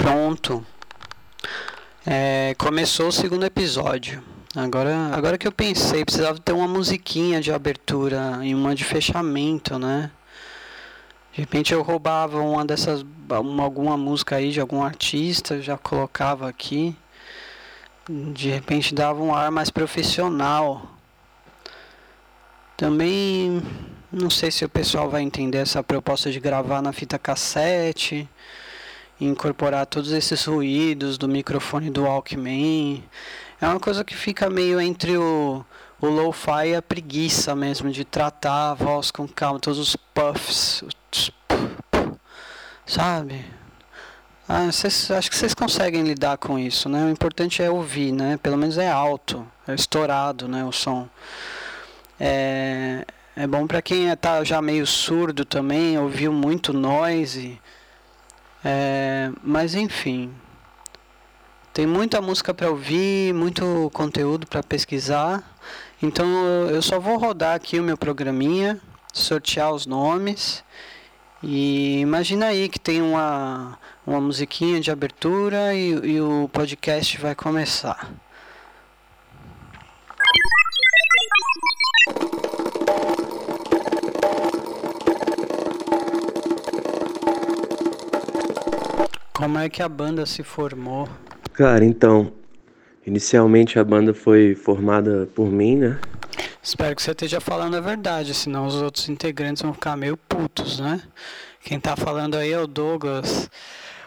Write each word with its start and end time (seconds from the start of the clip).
Pronto. 0.00 0.64
É, 2.06 2.54
começou 2.56 3.08
o 3.08 3.12
segundo 3.12 3.44
episódio. 3.44 4.24
Agora, 4.56 5.10
agora 5.12 5.36
que 5.36 5.46
eu 5.46 5.52
pensei, 5.52 6.06
precisava 6.06 6.38
ter 6.38 6.52
uma 6.52 6.66
musiquinha 6.66 7.38
de 7.38 7.52
abertura 7.52 8.40
e 8.42 8.54
uma 8.54 8.74
de 8.74 8.82
fechamento, 8.82 9.78
né? 9.78 10.10
De 11.34 11.42
repente 11.42 11.74
eu 11.74 11.82
roubava 11.82 12.40
uma 12.40 12.64
dessas, 12.64 13.04
uma, 13.28 13.62
alguma 13.62 13.94
música 13.98 14.36
aí 14.36 14.50
de 14.50 14.58
algum 14.58 14.82
artista, 14.82 15.60
já 15.60 15.76
colocava 15.76 16.48
aqui. 16.48 16.96
De 18.08 18.48
repente 18.48 18.94
dava 18.94 19.22
um 19.22 19.34
ar 19.34 19.50
mais 19.50 19.68
profissional. 19.68 20.94
Também 22.74 23.62
não 24.10 24.30
sei 24.30 24.50
se 24.50 24.64
o 24.64 24.68
pessoal 24.68 25.10
vai 25.10 25.20
entender 25.20 25.58
essa 25.58 25.82
proposta 25.82 26.32
de 26.32 26.40
gravar 26.40 26.80
na 26.80 26.90
fita 26.90 27.18
cassete 27.18 28.26
incorporar 29.20 29.86
todos 29.86 30.12
esses 30.12 30.44
ruídos 30.44 31.18
do 31.18 31.28
microfone 31.28 31.90
do 31.90 32.04
Walkman. 32.04 33.04
É 33.60 33.66
uma 33.66 33.80
coisa 33.80 34.02
que 34.02 34.14
fica 34.14 34.48
meio 34.48 34.80
entre 34.80 35.16
o, 35.16 35.64
o 36.00 36.06
lo-fi 36.06 36.68
e 36.68 36.74
a 36.74 36.82
preguiça 36.82 37.54
mesmo 37.54 37.90
de 37.90 38.04
tratar 38.04 38.70
a 38.70 38.74
voz 38.74 39.10
com 39.10 39.28
calma, 39.28 39.60
todos 39.60 39.78
os 39.78 39.96
puffs, 39.96 40.82
os 40.82 41.30
sabe? 42.86 43.44
Ah, 44.48 44.72
cês, 44.72 45.10
acho 45.12 45.30
que 45.30 45.36
vocês 45.36 45.54
conseguem 45.54 46.02
lidar 46.02 46.36
com 46.36 46.58
isso, 46.58 46.88
né? 46.88 47.04
O 47.04 47.10
importante 47.10 47.62
é 47.62 47.70
ouvir, 47.70 48.10
né? 48.10 48.36
Pelo 48.42 48.56
menos 48.56 48.78
é 48.78 48.90
alto, 48.90 49.46
é 49.68 49.74
estourado, 49.74 50.48
né? 50.48 50.64
O 50.64 50.72
som. 50.72 51.08
É, 52.18 53.04
é 53.36 53.46
bom 53.46 53.66
para 53.66 53.80
quem 53.80 54.08
está 54.08 54.42
já 54.42 54.60
meio 54.60 54.86
surdo 54.86 55.44
também, 55.44 55.96
ouviu 55.98 56.32
muito 56.32 56.72
noise 56.72 57.60
é, 58.64 59.30
mas 59.42 59.74
enfim, 59.74 60.32
tem 61.72 61.86
muita 61.86 62.20
música 62.20 62.52
para 62.52 62.68
ouvir, 62.68 63.32
muito 63.32 63.90
conteúdo 63.92 64.46
para 64.46 64.62
pesquisar. 64.62 65.42
Então 66.02 66.26
eu 66.68 66.82
só 66.82 66.98
vou 66.98 67.16
rodar 67.16 67.54
aqui 67.54 67.78
o 67.78 67.82
meu 67.82 67.96
programinha, 67.96 68.80
sortear 69.12 69.72
os 69.72 69.86
nomes. 69.86 70.64
E 71.42 72.00
imagina 72.00 72.46
aí 72.46 72.68
que 72.68 72.78
tem 72.78 73.00
uma, 73.00 73.78
uma 74.06 74.20
musiquinha 74.20 74.80
de 74.80 74.90
abertura 74.90 75.74
e, 75.74 75.90
e 75.90 76.20
o 76.20 76.50
podcast 76.52 77.16
vai 77.18 77.34
começar. 77.34 78.12
Como 89.40 89.58
é 89.58 89.70
que 89.70 89.82
a 89.82 89.88
banda 89.88 90.26
se 90.26 90.42
formou? 90.42 91.08
Cara, 91.54 91.82
então, 91.82 92.30
inicialmente 93.06 93.78
a 93.78 93.84
banda 93.84 94.12
foi 94.12 94.54
formada 94.54 95.30
por 95.34 95.50
mim, 95.50 95.76
né? 95.76 95.98
Espero 96.62 96.94
que 96.94 97.02
você 97.02 97.12
esteja 97.12 97.40
falando 97.40 97.74
a 97.74 97.80
verdade, 97.80 98.34
senão 98.34 98.66
os 98.66 98.74
outros 98.82 99.08
integrantes 99.08 99.62
vão 99.62 99.72
ficar 99.72 99.96
meio 99.96 100.14
putos, 100.14 100.78
né? 100.78 101.00
Quem 101.64 101.80
tá 101.80 101.96
falando 101.96 102.34
aí 102.34 102.52
é 102.52 102.60
o 102.60 102.66
Douglas, 102.66 103.50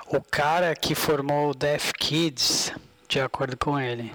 o 0.08 0.22
cara 0.22 0.75
que 0.75 0.94
formou 0.94 1.50
o 1.50 1.56
Deaf 1.56 1.94
Kids, 1.94 2.72
de 3.09 3.20
acordo 3.20 3.58
com 3.58 3.80
ele. 3.80 4.12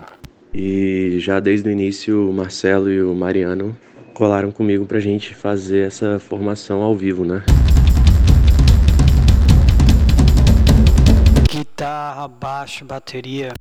E 0.54 1.16
já 1.18 1.40
desde 1.40 1.68
o 1.68 1.72
início 1.72 2.30
o 2.30 2.32
Marcelo 2.32 2.92
e 2.92 3.02
o 3.02 3.12
Mariano 3.12 3.76
colaram 4.14 4.52
comigo 4.52 4.86
pra 4.86 5.00
gente 5.00 5.34
fazer 5.34 5.84
essa 5.84 6.20
formação 6.20 6.80
ao 6.80 6.94
vivo, 6.94 7.24
né? 7.24 7.42
Guitarra, 11.78 12.26
baixo, 12.26 12.84
bateria. 12.84 13.52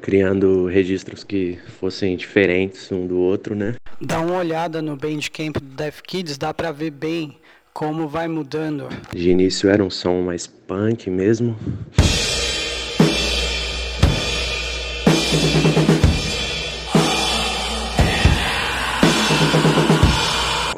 Criando 0.00 0.66
registros 0.66 1.24
que 1.24 1.58
fossem 1.80 2.16
diferentes 2.16 2.92
um 2.92 3.08
do 3.08 3.18
outro, 3.18 3.56
né? 3.56 3.74
Dá 4.00 4.20
uma 4.20 4.36
olhada 4.36 4.80
no 4.80 4.96
Bandcamp 4.96 5.56
do 5.56 5.74
Death 5.74 6.00
Kids, 6.06 6.38
dá 6.38 6.54
pra 6.54 6.70
ver 6.70 6.92
bem 6.92 7.36
como 7.74 8.06
vai 8.06 8.28
mudando. 8.28 8.88
De 9.12 9.30
início 9.30 9.68
era 9.68 9.82
um 9.82 9.90
som 9.90 10.22
mais 10.22 10.46
punk 10.46 11.10
mesmo. 11.10 11.56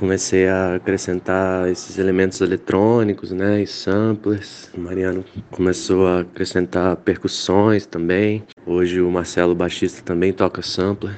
Comecei 0.02 0.48
a 0.48 0.74
acrescentar 0.74 1.70
esses 1.70 1.96
elementos 1.96 2.40
eletrônicos, 2.40 3.30
né, 3.30 3.62
e 3.62 3.66
samplers. 3.68 4.68
O 4.76 4.80
Mariano 4.80 5.24
começou 5.52 6.08
a 6.08 6.22
acrescentar 6.22 6.96
percussões 6.96 7.86
também. 7.86 8.42
Hoje 8.66 9.00
o 9.00 9.08
Marcelo 9.08 9.54
baixista 9.54 10.02
também 10.02 10.32
toca 10.32 10.60
sampler. 10.60 11.14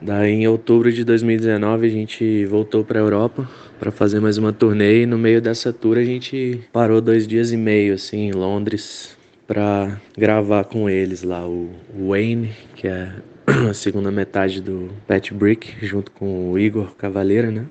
Daí 0.00 0.30
em 0.30 0.46
outubro 0.46 0.92
de 0.92 1.02
2019 1.02 1.84
a 1.84 1.90
gente 1.90 2.44
voltou 2.44 2.84
para 2.84 3.00
a 3.00 3.02
Europa 3.02 3.50
para 3.76 3.90
fazer 3.90 4.20
mais 4.20 4.38
uma 4.38 4.52
turnê 4.52 5.02
e 5.02 5.06
no 5.06 5.18
meio 5.18 5.42
dessa 5.42 5.72
tour 5.72 5.98
a 5.98 6.04
gente 6.04 6.60
parou 6.72 7.00
dois 7.00 7.26
dias 7.26 7.50
e 7.50 7.56
meio 7.56 7.94
assim 7.94 8.28
em 8.28 8.30
Londres 8.30 9.18
para 9.48 10.00
gravar 10.16 10.62
com 10.62 10.88
eles 10.88 11.24
lá 11.24 11.44
o 11.44 11.70
Wayne, 12.06 12.52
que 12.76 12.86
é 12.86 13.10
a 13.68 13.74
segunda 13.74 14.12
metade 14.12 14.60
do 14.62 14.90
Pat 15.08 15.32
Brick, 15.32 15.84
junto 15.84 16.12
com 16.12 16.52
o 16.52 16.56
Igor 16.56 16.94
Cavaleira, 16.94 17.50
né? 17.50 17.66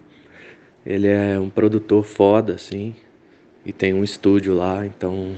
Ele 0.85 1.07
é 1.07 1.40
um 1.40 1.50
produtor 1.50 2.03
foda, 2.03 2.53
assim, 2.53 2.96
e 3.66 3.73
tem 3.73 3.94
um 3.94 4.03
estúdio 4.03 4.53
lá, 4.53 4.85
então 4.85 5.35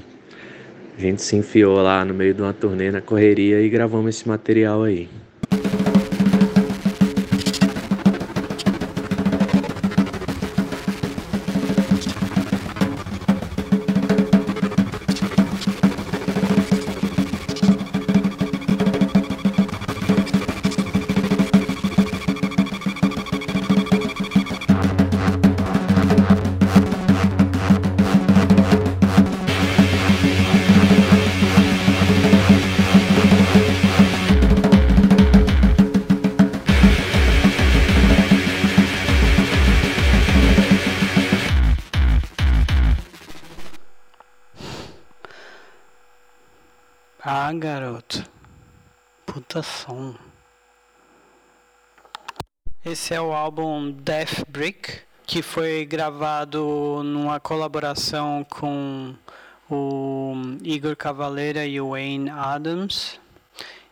a 0.96 1.00
gente 1.00 1.22
se 1.22 1.36
enfiou 1.36 1.80
lá 1.80 2.04
no 2.04 2.12
meio 2.12 2.34
de 2.34 2.42
uma 2.42 2.52
turnê 2.52 2.90
na 2.90 3.00
correria 3.00 3.60
e 3.62 3.68
gravamos 3.68 4.16
esse 4.16 4.28
material 4.28 4.82
aí. 4.82 5.08
Som. 49.88 50.14
Esse 52.84 53.14
é 53.14 53.20
o 53.20 53.32
álbum 53.32 53.90
Death 53.90 54.44
Brick, 54.48 55.00
que 55.26 55.40
foi 55.40 55.86
gravado 55.86 57.02
numa 57.04 57.40
colaboração 57.40 58.46
com 58.48 59.14
o 59.70 60.34
Igor 60.62 60.94
Cavaleira 60.94 61.64
e 61.64 61.80
o 61.80 61.90
Wayne 61.90 62.30
Adams. 62.30 63.18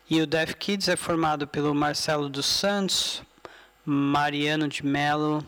E 0.09 0.21
o 0.21 0.27
Death 0.27 0.55
Kids 0.55 0.89
é 0.89 0.97
formado 0.97 1.49
pelo 1.49 1.75
Marcelo 1.75 2.28
dos 2.28 2.47
Santos, 2.47 3.23
Mariano 3.84 4.69
de 4.69 4.84
Mello 4.84 5.45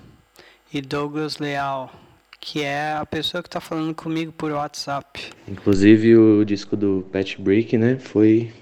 e 0.72 0.80
Douglas 0.80 1.38
Leal 1.38 1.92
que 2.40 2.62
é 2.62 2.92
a 2.92 3.04
pessoa 3.04 3.42
que 3.42 3.48
está 3.48 3.60
falando 3.60 3.92
comigo 3.92 4.30
por 4.30 4.52
WhatsApp. 4.52 5.32
Inclusive 5.48 6.16
o 6.16 6.44
disco 6.44 6.76
do 6.76 7.04
Pat 7.12 7.36
Brick, 7.36 7.76
né, 7.76 7.98
foi 7.98 8.52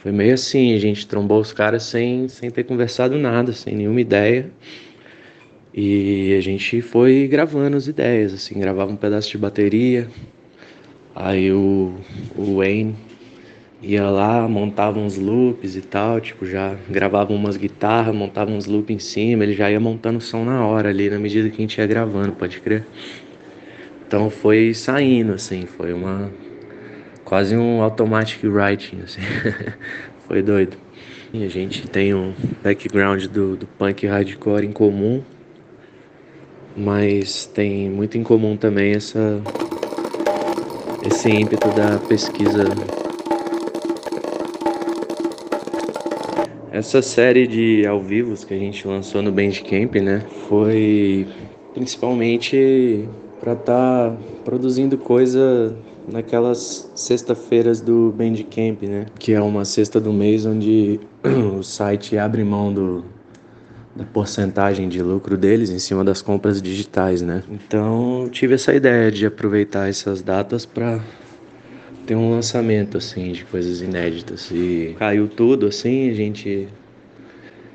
foi 0.00 0.12
meio 0.12 0.32
assim, 0.32 0.74
a 0.74 0.78
gente 0.78 1.06
trombou 1.06 1.40
os 1.40 1.52
caras 1.52 1.82
sem, 1.82 2.26
sem 2.26 2.50
ter 2.50 2.64
conversado 2.64 3.18
nada, 3.18 3.52
sem 3.52 3.74
nenhuma 3.76 4.00
ideia. 4.00 4.50
E 5.74 6.34
a 6.36 6.40
gente 6.40 6.80
foi 6.80 7.28
gravando 7.28 7.76
as 7.76 7.86
ideias, 7.86 8.32
assim, 8.32 8.58
gravava 8.58 8.90
um 8.90 8.96
pedaço 8.96 9.30
de 9.30 9.36
bateria. 9.36 10.08
Aí 11.14 11.52
o, 11.52 11.94
o 12.34 12.56
Wayne 12.56 12.96
ia 13.82 14.08
lá, 14.08 14.48
montava 14.48 14.98
uns 14.98 15.18
loops 15.18 15.76
e 15.76 15.82
tal, 15.82 16.18
tipo, 16.18 16.46
já 16.46 16.74
gravava 16.88 17.34
umas 17.34 17.58
guitarras, 17.58 18.14
montava 18.14 18.50
uns 18.50 18.64
loops 18.64 18.96
em 18.96 18.98
cima, 18.98 19.44
ele 19.44 19.52
já 19.52 19.70
ia 19.70 19.80
montando 19.80 20.18
som 20.18 20.46
na 20.46 20.66
hora 20.66 20.88
ali, 20.88 21.10
na 21.10 21.18
medida 21.18 21.50
que 21.50 21.56
a 21.56 21.60
gente 21.60 21.76
ia 21.78 21.86
gravando, 21.86 22.32
pode 22.32 22.58
crer. 22.60 22.86
Então 24.06 24.30
foi 24.30 24.72
saindo, 24.72 25.34
assim, 25.34 25.66
foi 25.66 25.92
uma 25.92 26.32
quase 27.30 27.56
um 27.56 27.80
automatic 27.80 28.42
writing, 28.42 29.02
assim. 29.04 29.20
Foi 30.26 30.42
doido. 30.42 30.76
E 31.32 31.44
a 31.44 31.48
gente 31.48 31.86
tem 31.86 32.12
um 32.12 32.34
background 32.60 33.26
do, 33.26 33.56
do 33.56 33.66
punk 33.68 34.04
hardcore 34.04 34.66
em 34.66 34.72
comum. 34.72 35.22
mas 36.76 37.46
tem 37.46 37.88
muito 37.88 38.18
em 38.18 38.24
comum 38.24 38.56
também 38.56 38.96
essa 38.96 39.40
esse 41.06 41.30
ímpeto 41.30 41.68
da 41.68 41.98
pesquisa. 42.08 42.64
Essa 46.72 47.00
série 47.00 47.46
de 47.46 47.86
ao 47.86 48.02
vivos 48.02 48.42
que 48.42 48.54
a 48.54 48.58
gente 48.58 48.88
lançou 48.88 49.22
no 49.22 49.30
Bandcamp, 49.30 49.94
né, 49.96 50.24
foi 50.48 51.28
principalmente 51.74 53.08
para 53.40 53.54
estar 53.54 54.10
tá 54.10 54.16
produzindo 54.44 54.98
coisa 54.98 55.74
naquelas 56.06 56.90
sexta-feiras 56.94 57.80
do 57.80 58.12
Bandcamp, 58.16 58.82
né? 58.82 59.06
Que 59.18 59.32
é 59.32 59.40
uma 59.40 59.64
sexta 59.64 60.00
do 60.00 60.12
mês 60.12 60.44
onde 60.44 61.00
o 61.58 61.62
site 61.62 62.18
abre 62.18 62.44
mão 62.44 62.72
do, 62.72 63.04
da 63.94 64.04
porcentagem 64.04 64.88
de 64.88 65.02
lucro 65.02 65.36
deles 65.36 65.70
em 65.70 65.78
cima 65.78 66.04
das 66.04 66.20
compras 66.22 66.60
digitais, 66.60 67.22
né? 67.22 67.42
Então 67.50 68.28
tive 68.30 68.54
essa 68.54 68.74
ideia 68.74 69.10
de 69.10 69.26
aproveitar 69.26 69.88
essas 69.88 70.22
datas 70.22 70.66
para 70.66 71.00
ter 72.06 72.14
um 72.14 72.30
lançamento 72.30 72.98
assim 72.98 73.32
de 73.32 73.44
coisas 73.44 73.80
inéditas 73.80 74.50
e 74.50 74.94
caiu 74.98 75.28
tudo 75.28 75.66
assim, 75.66 76.10
a 76.10 76.14
gente 76.14 76.68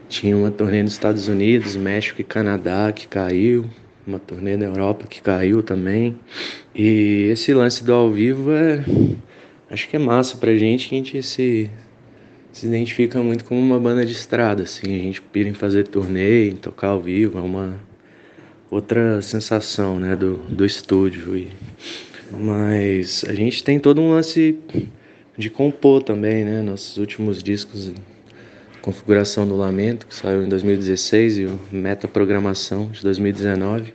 tinha 0.10 0.36
uma 0.36 0.52
turnê 0.52 0.84
nos 0.84 0.94
Estados 0.94 1.28
Unidos, 1.28 1.76
México 1.76 2.22
e 2.22 2.24
Canadá 2.24 2.92
que 2.92 3.08
caiu, 3.08 3.66
uma 4.06 4.20
turnê 4.20 4.56
na 4.58 4.66
Europa 4.66 5.08
que 5.08 5.22
caiu 5.22 5.64
também. 5.64 6.18
E 6.74 7.30
esse 7.32 7.54
lance 7.54 7.84
do 7.84 7.94
ao 7.94 8.12
vivo 8.12 8.52
é. 8.52 8.84
Acho 9.70 9.90
que 9.90 9.96
é 9.96 10.00
massa 10.00 10.38
pra 10.38 10.56
gente 10.56 10.88
que 10.88 10.96
a 10.96 10.98
gente 11.00 11.24
se, 11.24 11.70
se 12.52 12.68
identifica 12.68 13.22
muito 13.22 13.44
como 13.44 13.60
uma 13.60 13.80
banda 13.80 14.06
de 14.06 14.12
estrada, 14.12 14.64
assim. 14.64 14.96
A 14.96 15.04
gente 15.04 15.22
pira 15.22 15.50
em 15.50 15.54
fazer 15.54 15.88
turnê, 15.88 16.50
em 16.50 16.56
tocar 16.56 16.90
ao 16.90 17.02
vivo, 17.02 17.40
é 17.40 17.42
uma 17.42 17.80
outra 18.70 19.22
sensação, 19.22 20.00
né, 20.00 20.16
do, 20.16 20.38
do 20.38 20.66
estúdio. 20.66 21.36
E, 21.36 21.50
mas 22.32 23.26
a 23.28 23.34
gente 23.34 23.64
tem 23.64 23.80
todo 23.80 24.02
um 24.02 24.12
lance 24.12 24.58
de 25.38 25.50
compor 25.50 26.04
também, 26.04 26.46
né? 26.46 26.62
Nossos 26.62 26.98
últimos 26.98 27.42
discos 27.42 27.92
Configuração 28.86 29.48
do 29.48 29.58
Lamento, 29.58 30.06
que 30.06 30.14
saiu 30.14 30.44
em 30.44 30.48
2016, 30.48 31.40
e 31.40 31.46
o 31.46 31.60
Meta 31.72 32.08
Programação 32.08 32.88
de 32.90 33.02
2019. 33.02 33.92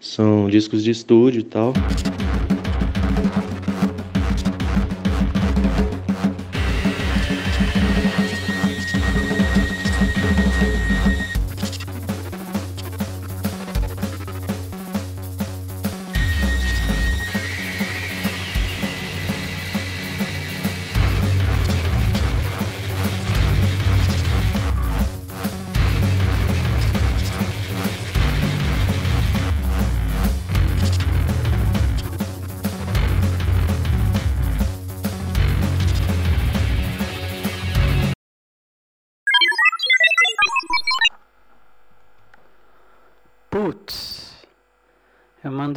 São 0.00 0.50
discos 0.50 0.82
de 0.82 0.90
estúdio 0.90 1.38
e 1.38 1.44
tal. 1.44 1.72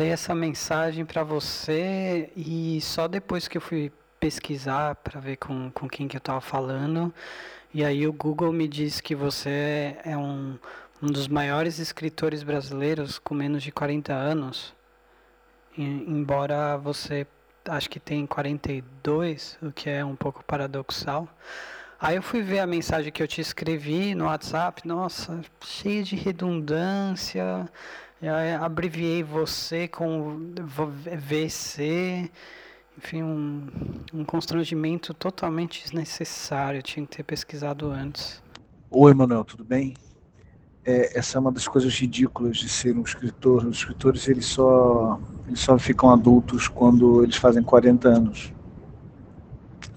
Essa 0.08 0.34
mensagem 0.34 1.04
para 1.04 1.24
você 1.24 2.32
e 2.38 2.80
só 2.80 3.06
depois 3.06 3.50
que 3.50 3.58
eu 3.58 3.62
fui 3.62 3.92
pesquisar 4.18 4.96
para 4.96 5.20
ver 5.20 5.36
com, 5.36 5.70
com 5.72 5.90
quem 5.90 6.08
que 6.08 6.16
eu 6.16 6.20
estava 6.20 6.40
falando, 6.40 7.14
e 7.74 7.84
aí 7.84 8.08
o 8.08 8.14
Google 8.14 8.54
me 8.54 8.66
disse 8.66 9.04
que 9.04 9.14
você 9.14 9.98
é 10.06 10.16
um, 10.16 10.58
um 11.04 11.08
dos 11.08 11.28
maiores 11.28 11.78
escritores 11.78 12.44
brasileiros 12.44 13.20
com 13.20 13.36
menos 13.36 13.62
de 13.62 13.74
40 13.74 14.14
anos, 14.14 14.74
e, 15.78 15.84
embora 15.84 16.78
você 16.78 17.28
acho 17.68 17.90
que 17.90 18.00
tem 18.00 18.26
42, 18.26 19.58
o 19.62 19.70
que 19.70 19.90
é 19.90 20.06
um 20.06 20.16
pouco 20.16 20.46
paradoxal. 20.46 21.28
Aí 22.06 22.18
eu 22.18 22.22
fui 22.22 22.44
ver 22.44 22.60
a 22.60 22.68
mensagem 22.68 23.12
que 23.12 23.24
eu 23.24 23.28
te 23.28 23.42
escrevi 23.42 24.14
no 24.14 24.26
WhatsApp, 24.26 24.88
nossa, 24.88 25.42
cheia 25.60 26.04
de 26.04 26.16
redundância, 26.16 27.68
abreviei 28.62 29.24
você 29.24 29.88
com 29.88 30.54
VC, 31.18 32.30
enfim, 32.96 33.24
um, 33.24 33.68
um 34.14 34.24
constrangimento 34.24 35.16
totalmente 35.16 35.82
desnecessário. 35.82 36.78
Eu 36.78 36.84
tinha 36.84 37.08
que 37.08 37.18
ter 37.18 37.24
pesquisado 37.24 37.90
antes. 37.90 38.40
Oi, 38.92 39.12
Manuel, 39.16 39.44
tudo 39.44 39.66
bem? 39.66 39.96
É, 40.86 41.18
essa 41.18 41.40
é 41.40 41.42
uma 41.42 41.52
das 41.52 41.68
coisas 41.68 41.92
ridículas 41.92 42.58
de 42.58 42.70
ser 42.70 42.96
um 42.96 43.02
escritor. 43.02 43.66
Os 43.66 43.78
escritores 43.78 44.28
eles 44.28 44.46
só, 44.46 45.20
eles 45.48 45.60
só 45.60 45.76
ficam 45.80 46.12
adultos 46.12 46.68
quando 46.68 47.24
eles 47.24 47.38
fazem 47.38 47.64
40 47.64 48.08
anos. 48.08 48.54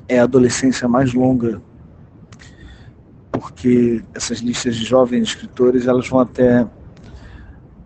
É 0.08 0.20
a 0.20 0.22
adolescência 0.22 0.88
mais 0.88 1.12
longa, 1.12 1.60
porque 3.30 4.02
essas 4.14 4.38
listas 4.38 4.76
de 4.76 4.84
jovens 4.84 5.28
escritores 5.28 5.86
elas 5.86 6.08
vão 6.08 6.20
até 6.20 6.66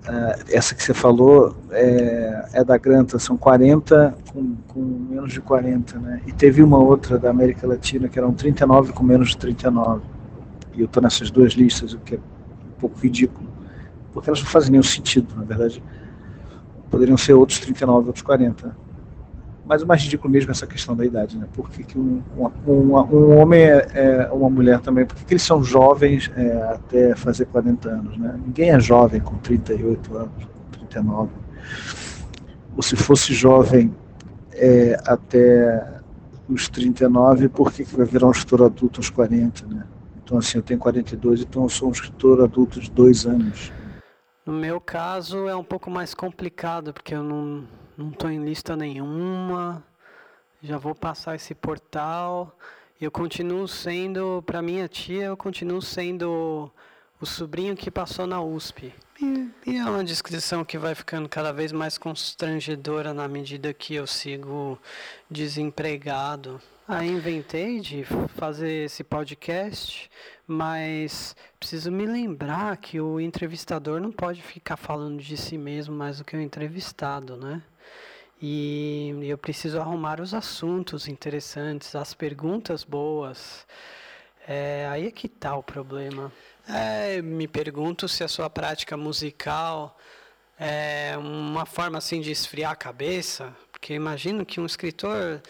Uh, 0.02 0.34
essa 0.50 0.74
que 0.74 0.82
você 0.82 0.92
falou 0.92 1.54
é, 1.70 2.48
é, 2.54 2.64
da 2.64 2.76
Granta, 2.76 3.20
são 3.20 3.36
40 3.36 4.16
com, 4.32 4.56
com, 4.66 4.80
menos 4.80 5.32
de 5.32 5.40
40, 5.40 5.96
né? 6.00 6.20
E 6.26 6.32
teve 6.32 6.60
uma 6.60 6.76
outra 6.76 7.20
da 7.20 7.30
América 7.30 7.68
Latina 7.68 8.08
que 8.08 8.18
eram 8.18 8.32
39 8.32 8.92
com 8.92 9.04
menos 9.04 9.28
de 9.28 9.36
39. 9.36 10.02
E 10.74 10.80
eu 10.80 10.86
estou 10.86 11.00
nessas 11.00 11.30
duas 11.30 11.52
listas, 11.52 11.92
o 11.92 12.00
que 12.00 12.16
é 12.16 12.18
um 12.18 12.80
pouco 12.80 12.98
ridículo, 12.98 13.48
porque 14.12 14.28
elas 14.28 14.40
não 14.40 14.48
fazem 14.48 14.72
nenhum 14.72 14.82
sentido, 14.82 15.36
na 15.36 15.44
verdade. 15.44 15.80
Poderiam 16.90 17.16
ser 17.16 17.34
outros 17.34 17.60
39, 17.60 18.08
outros 18.08 18.24
40. 18.24 18.76
Mas 19.64 19.82
o 19.82 19.86
mais 19.86 20.02
ridículo 20.02 20.30
mesmo 20.30 20.50
é 20.50 20.52
essa 20.52 20.66
questão 20.66 20.96
da 20.96 21.04
idade, 21.04 21.38
né? 21.38 21.46
Por 21.52 21.70
que, 21.70 21.84
que 21.84 21.98
um, 21.98 22.22
um, 22.36 22.96
um, 22.96 23.38
homem 23.38 23.62
é, 23.62 23.86
é, 23.94 24.28
uma 24.32 24.50
mulher 24.50 24.80
também? 24.80 25.06
Por 25.06 25.16
que, 25.16 25.24
que 25.24 25.34
eles 25.34 25.42
são 25.42 25.62
jovens 25.62 26.30
é, 26.36 26.62
até 26.74 27.14
fazer 27.14 27.46
40 27.46 27.88
anos, 27.88 28.18
né? 28.18 28.38
Ninguém 28.44 28.70
é 28.70 28.80
jovem 28.80 29.20
com 29.20 29.36
38 29.38 30.16
anos, 30.16 30.44
com 30.44 30.76
39. 30.88 31.30
Ou 32.76 32.82
se 32.82 32.96
fosse 32.96 33.32
jovem 33.32 33.94
é, 34.52 35.00
até 35.06 36.02
os 36.48 36.68
39, 36.68 37.48
por 37.48 37.72
que, 37.72 37.84
que 37.84 37.96
vai 37.96 38.06
virar 38.06 38.26
um 38.26 38.32
escritor 38.32 38.62
adulto 38.62 39.00
aos 39.00 39.10
40, 39.10 39.66
né? 39.66 39.84
Então, 40.24 40.38
assim, 40.38 40.58
eu 40.58 40.62
tenho 40.62 40.80
42, 40.80 41.42
então 41.42 41.62
eu 41.62 41.68
sou 41.68 41.88
um 41.88 41.92
escritor 41.92 42.42
adulto 42.42 42.80
de 42.80 42.90
dois 42.90 43.26
anos. 43.26 43.72
No 44.44 44.52
meu 44.52 44.80
caso 44.80 45.46
é 45.46 45.54
um 45.54 45.62
pouco 45.62 45.90
mais 45.90 46.14
complicado, 46.14 46.92
porque 46.92 47.14
eu 47.14 47.22
não 47.22 47.64
não 47.96 48.10
estou 48.10 48.30
em 48.30 48.44
lista 48.44 48.76
nenhuma, 48.76 49.82
já 50.62 50.78
vou 50.78 50.94
passar 50.94 51.34
esse 51.34 51.54
portal. 51.54 52.56
Eu 53.00 53.10
continuo 53.10 53.66
sendo, 53.66 54.42
para 54.46 54.62
minha 54.62 54.86
tia, 54.88 55.24
eu 55.24 55.36
continuo 55.36 55.82
sendo 55.82 56.70
o 57.20 57.26
sobrinho 57.26 57.76
que 57.76 57.90
passou 57.90 58.26
na 58.26 58.40
USP. 58.40 58.92
E, 59.20 59.50
e, 59.66 59.76
é 59.76 59.84
uma 59.84 60.02
descrição 60.02 60.64
que 60.64 60.76
vai 60.76 60.94
ficando 60.94 61.28
cada 61.28 61.52
vez 61.52 61.70
mais 61.70 61.96
constrangedora 61.96 63.14
na 63.14 63.28
medida 63.28 63.72
que 63.72 63.94
eu 63.94 64.06
sigo 64.06 64.78
desempregado. 65.30 66.60
Aí 66.86 67.08
inventei 67.08 67.80
de 67.80 68.04
fazer 68.36 68.86
esse 68.86 69.04
podcast, 69.04 70.10
mas 70.52 71.34
preciso 71.58 71.90
me 71.90 72.06
lembrar 72.06 72.76
que 72.76 73.00
o 73.00 73.18
entrevistador 73.18 74.00
não 74.00 74.12
pode 74.12 74.42
ficar 74.42 74.76
falando 74.76 75.20
de 75.20 75.36
si 75.36 75.56
mesmo 75.56 75.94
mais 75.94 76.18
do 76.18 76.24
que 76.24 76.36
o 76.36 76.40
entrevistado, 76.40 77.36
né? 77.36 77.62
E 78.40 79.14
eu 79.22 79.38
preciso 79.38 79.80
arrumar 79.80 80.20
os 80.20 80.34
assuntos 80.34 81.08
interessantes, 81.08 81.94
as 81.94 82.12
perguntas 82.12 82.84
boas. 82.84 83.66
É, 84.46 84.86
aí 84.90 85.06
é 85.06 85.10
que 85.10 85.26
está 85.26 85.56
o 85.56 85.62
problema. 85.62 86.32
É, 86.68 87.22
me 87.22 87.46
pergunto 87.48 88.08
se 88.08 88.24
a 88.24 88.28
sua 88.28 88.50
prática 88.50 88.96
musical 88.96 89.96
é 90.58 91.16
uma 91.16 91.64
forma 91.64 91.98
assim 91.98 92.20
de 92.20 92.30
esfriar 92.30 92.72
a 92.72 92.76
cabeça, 92.76 93.54
porque 93.70 93.94
imagino 93.94 94.44
que 94.44 94.60
um 94.60 94.66
escritor 94.66 95.40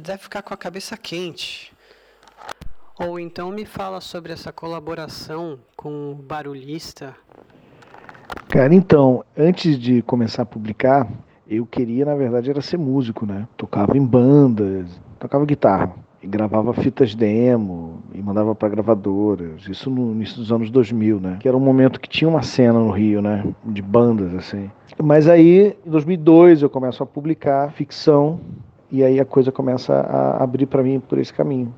deve 0.00 0.22
ficar 0.22 0.42
com 0.42 0.52
a 0.52 0.56
cabeça 0.56 0.96
quente. 0.96 1.72
Ou 2.98 3.18
então 3.18 3.50
me 3.52 3.64
fala 3.64 4.00
sobre 4.00 4.32
essa 4.32 4.52
colaboração 4.52 5.58
com 5.76 6.10
o 6.10 6.14
barulhista. 6.16 7.14
Cara, 8.48 8.74
então, 8.74 9.24
antes 9.36 9.78
de 9.78 10.02
começar 10.02 10.42
a 10.42 10.46
publicar, 10.46 11.08
eu 11.46 11.64
queria, 11.64 12.04
na 12.04 12.14
verdade, 12.16 12.50
era 12.50 12.60
ser 12.60 12.76
músico, 12.76 13.24
né? 13.24 13.46
Tocava 13.56 13.96
em 13.96 14.04
bandas, 14.04 15.00
tocava 15.18 15.44
guitarra. 15.44 15.92
e 16.22 16.26
gravava 16.26 16.72
fitas 16.74 17.14
demo 17.14 18.02
e 18.12 18.20
mandava 18.20 18.54
para 18.54 18.68
gravadoras. 18.68 19.68
Isso 19.68 19.88
no 19.88 20.10
início 20.12 20.36
dos 20.36 20.50
anos 20.50 20.70
2000, 20.70 21.20
né? 21.20 21.36
Que 21.40 21.46
era 21.46 21.56
um 21.56 21.60
momento 21.60 22.00
que 22.00 22.08
tinha 22.08 22.28
uma 22.28 22.42
cena 22.42 22.78
no 22.78 22.90
Rio, 22.90 23.22
né? 23.22 23.44
De 23.64 23.80
bandas 23.80 24.34
assim. 24.34 24.68
Mas 25.00 25.28
aí, 25.28 25.76
em 25.86 25.90
2002, 25.90 26.62
eu 26.62 26.70
começo 26.70 27.02
a 27.02 27.06
publicar 27.06 27.70
ficção 27.70 28.40
e 28.90 29.04
aí 29.04 29.20
a 29.20 29.24
coisa 29.24 29.52
começa 29.52 29.94
a 29.94 30.42
abrir 30.42 30.66
para 30.66 30.82
mim 30.82 30.98
por 30.98 31.18
esse 31.18 31.32
caminho. 31.32 31.72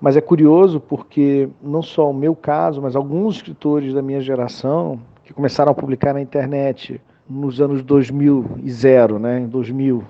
Mas 0.00 0.16
é 0.16 0.20
curioso 0.20 0.78
porque 0.78 1.48
não 1.62 1.82
só 1.82 2.10
o 2.10 2.14
meu 2.14 2.34
caso, 2.34 2.82
mas 2.82 2.94
alguns 2.94 3.36
escritores 3.36 3.94
da 3.94 4.02
minha 4.02 4.20
geração 4.20 5.00
que 5.24 5.32
começaram 5.32 5.72
a 5.72 5.74
publicar 5.74 6.12
na 6.12 6.20
internet 6.20 7.00
nos 7.28 7.60
anos 7.60 7.82
2000 7.82 8.58
e 8.62 8.70
zero, 8.70 9.18
né, 9.18 9.40
em 9.40 9.48
2000, 9.48 10.04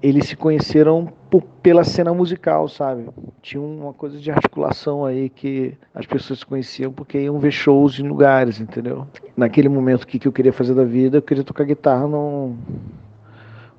eles 0.00 0.26
se 0.26 0.36
conheceram 0.36 1.12
por, 1.28 1.42
pela 1.62 1.82
cena 1.82 2.14
musical, 2.14 2.68
sabe? 2.68 3.08
Tinha 3.42 3.60
uma 3.60 3.92
coisa 3.92 4.18
de 4.18 4.30
articulação 4.30 5.04
aí 5.04 5.28
que 5.28 5.76
as 5.92 6.06
pessoas 6.06 6.38
se 6.38 6.46
conheciam 6.46 6.92
porque 6.92 7.18
iam 7.18 7.38
ver 7.38 7.50
shows 7.50 7.98
em 7.98 8.06
lugares, 8.06 8.60
entendeu? 8.60 9.06
Naquele 9.36 9.68
momento, 9.68 10.06
que, 10.06 10.18
que 10.18 10.28
eu 10.28 10.32
queria 10.32 10.52
fazer 10.52 10.74
da 10.74 10.84
vida? 10.84 11.18
Eu 11.18 11.22
queria 11.22 11.42
tocar 11.42 11.64
guitarra 11.64 12.06
num, 12.06 12.56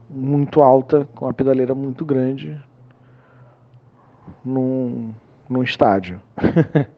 muito 0.09 0.61
alta, 0.61 1.07
com 1.15 1.25
uma 1.25 1.33
pedaleira 1.33 1.73
muito 1.73 2.03
grande, 2.03 2.61
num, 4.43 5.13
num 5.49 5.63
estádio. 5.63 6.21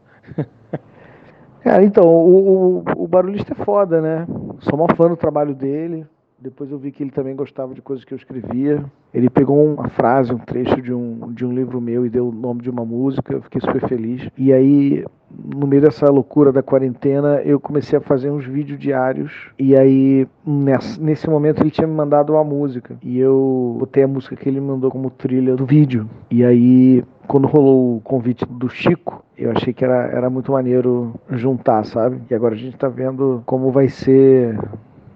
Então, 1.81 2.05
o, 2.05 2.77
o, 2.77 3.03
o 3.05 3.07
barulhista 3.07 3.53
é 3.53 3.65
foda, 3.65 3.99
né? 3.99 4.27
Sou 4.59 4.77
uma 4.77 4.95
fã 4.95 5.07
do 5.09 5.17
trabalho 5.17 5.55
dele. 5.55 6.05
Depois 6.45 6.71
eu 6.71 6.77
vi 6.77 6.91
que 6.91 7.01
ele 7.01 7.09
também 7.09 7.35
gostava 7.35 7.73
de 7.73 7.81
coisas 7.81 8.05
que 8.05 8.13
eu 8.13 8.15
escrevia. 8.15 8.85
Ele 9.11 9.31
pegou 9.31 9.65
uma 9.65 9.89
frase, 9.89 10.31
um 10.31 10.37
trecho 10.37 10.79
de 10.79 10.93
um, 10.93 11.33
de 11.33 11.43
um 11.43 11.51
livro 11.51 11.81
meu 11.81 12.05
e 12.05 12.09
deu 12.09 12.27
o 12.27 12.31
nome 12.31 12.61
de 12.61 12.69
uma 12.69 12.85
música. 12.85 13.33
Eu 13.33 13.41
fiquei 13.41 13.59
super 13.59 13.81
feliz. 13.87 14.29
E 14.37 14.53
aí, 14.53 15.03
no 15.31 15.65
meio 15.65 15.81
dessa 15.81 16.05
loucura 16.05 16.51
da 16.51 16.61
quarentena, 16.61 17.41
eu 17.41 17.59
comecei 17.59 17.97
a 17.97 18.01
fazer 18.01 18.29
uns 18.29 18.45
vídeos 18.45 18.77
diários. 18.77 19.49
E 19.57 19.75
aí, 19.75 20.27
nesse, 20.45 21.01
nesse 21.01 21.27
momento, 21.27 21.63
ele 21.63 21.71
tinha 21.71 21.87
me 21.87 21.95
mandado 21.95 22.33
uma 22.33 22.43
música. 22.43 22.95
E 23.01 23.17
eu 23.17 23.77
botei 23.79 24.03
a 24.03 24.07
música 24.07 24.35
que 24.35 24.47
ele 24.47 24.59
me 24.59 24.67
mandou 24.67 24.91
como 24.91 25.09
trilha 25.09 25.55
do 25.55 25.65
vídeo. 25.65 26.07
E 26.29 26.45
aí, 26.45 27.03
quando 27.27 27.47
rolou 27.47 27.97
o 27.97 28.01
convite 28.01 28.45
do 28.45 28.69
Chico, 28.69 29.25
eu 29.35 29.49
achei 29.49 29.73
que 29.73 29.83
era, 29.83 30.11
era 30.11 30.29
muito 30.29 30.51
maneiro 30.51 31.15
juntar, 31.31 31.83
sabe? 31.85 32.21
E 32.29 32.35
agora 32.35 32.53
a 32.53 32.57
gente 32.57 32.77
tá 32.77 32.87
vendo 32.87 33.41
como 33.47 33.71
vai 33.71 33.89
ser 33.89 34.59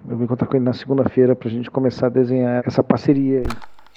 eu 0.08 0.16
vou 0.16 0.24
encontrar 0.24 0.46
com 0.46 0.56
ele 0.56 0.64
na 0.64 0.72
segunda-feira 0.72 1.34
para 1.36 1.48
a 1.48 1.50
gente 1.50 1.70
começar 1.70 2.06
a 2.06 2.10
desenhar 2.10 2.62
essa 2.66 2.82
parceria. 2.82 3.42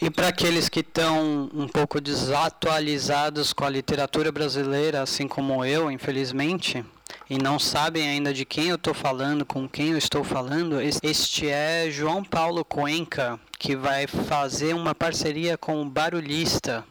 E 0.01 0.10
para 0.10 0.27
aqueles 0.27 0.67
que 0.67 0.81
estão 0.81 1.50
um 1.53 1.67
pouco 1.67 2.01
desatualizados 2.01 3.53
com 3.53 3.63
a 3.63 3.69
literatura 3.69 4.31
brasileira, 4.31 5.01
assim 5.01 5.27
como 5.27 5.63
eu, 5.63 5.89
infelizmente, 5.89 6.83
e 7.29 7.38
não 7.38 7.57
sabem 7.57 8.10
ainda 8.10 8.33
de 8.33 8.43
quem 8.43 8.69
eu 8.69 8.75
estou 8.75 8.93
falando, 8.93 9.45
com 9.45 9.67
quem 9.67 9.91
eu 9.91 9.98
estou 9.98 10.24
falando, 10.24 10.81
este 10.81 11.48
é 11.48 11.89
João 11.89 12.24
Paulo 12.24 12.65
Cuenca, 12.65 13.39
que 13.57 13.75
vai 13.75 14.07
fazer 14.07 14.74
uma 14.74 14.93
parceria 14.93 15.57
com 15.57 15.81
o 15.81 15.89
Barulhista. 15.89 16.83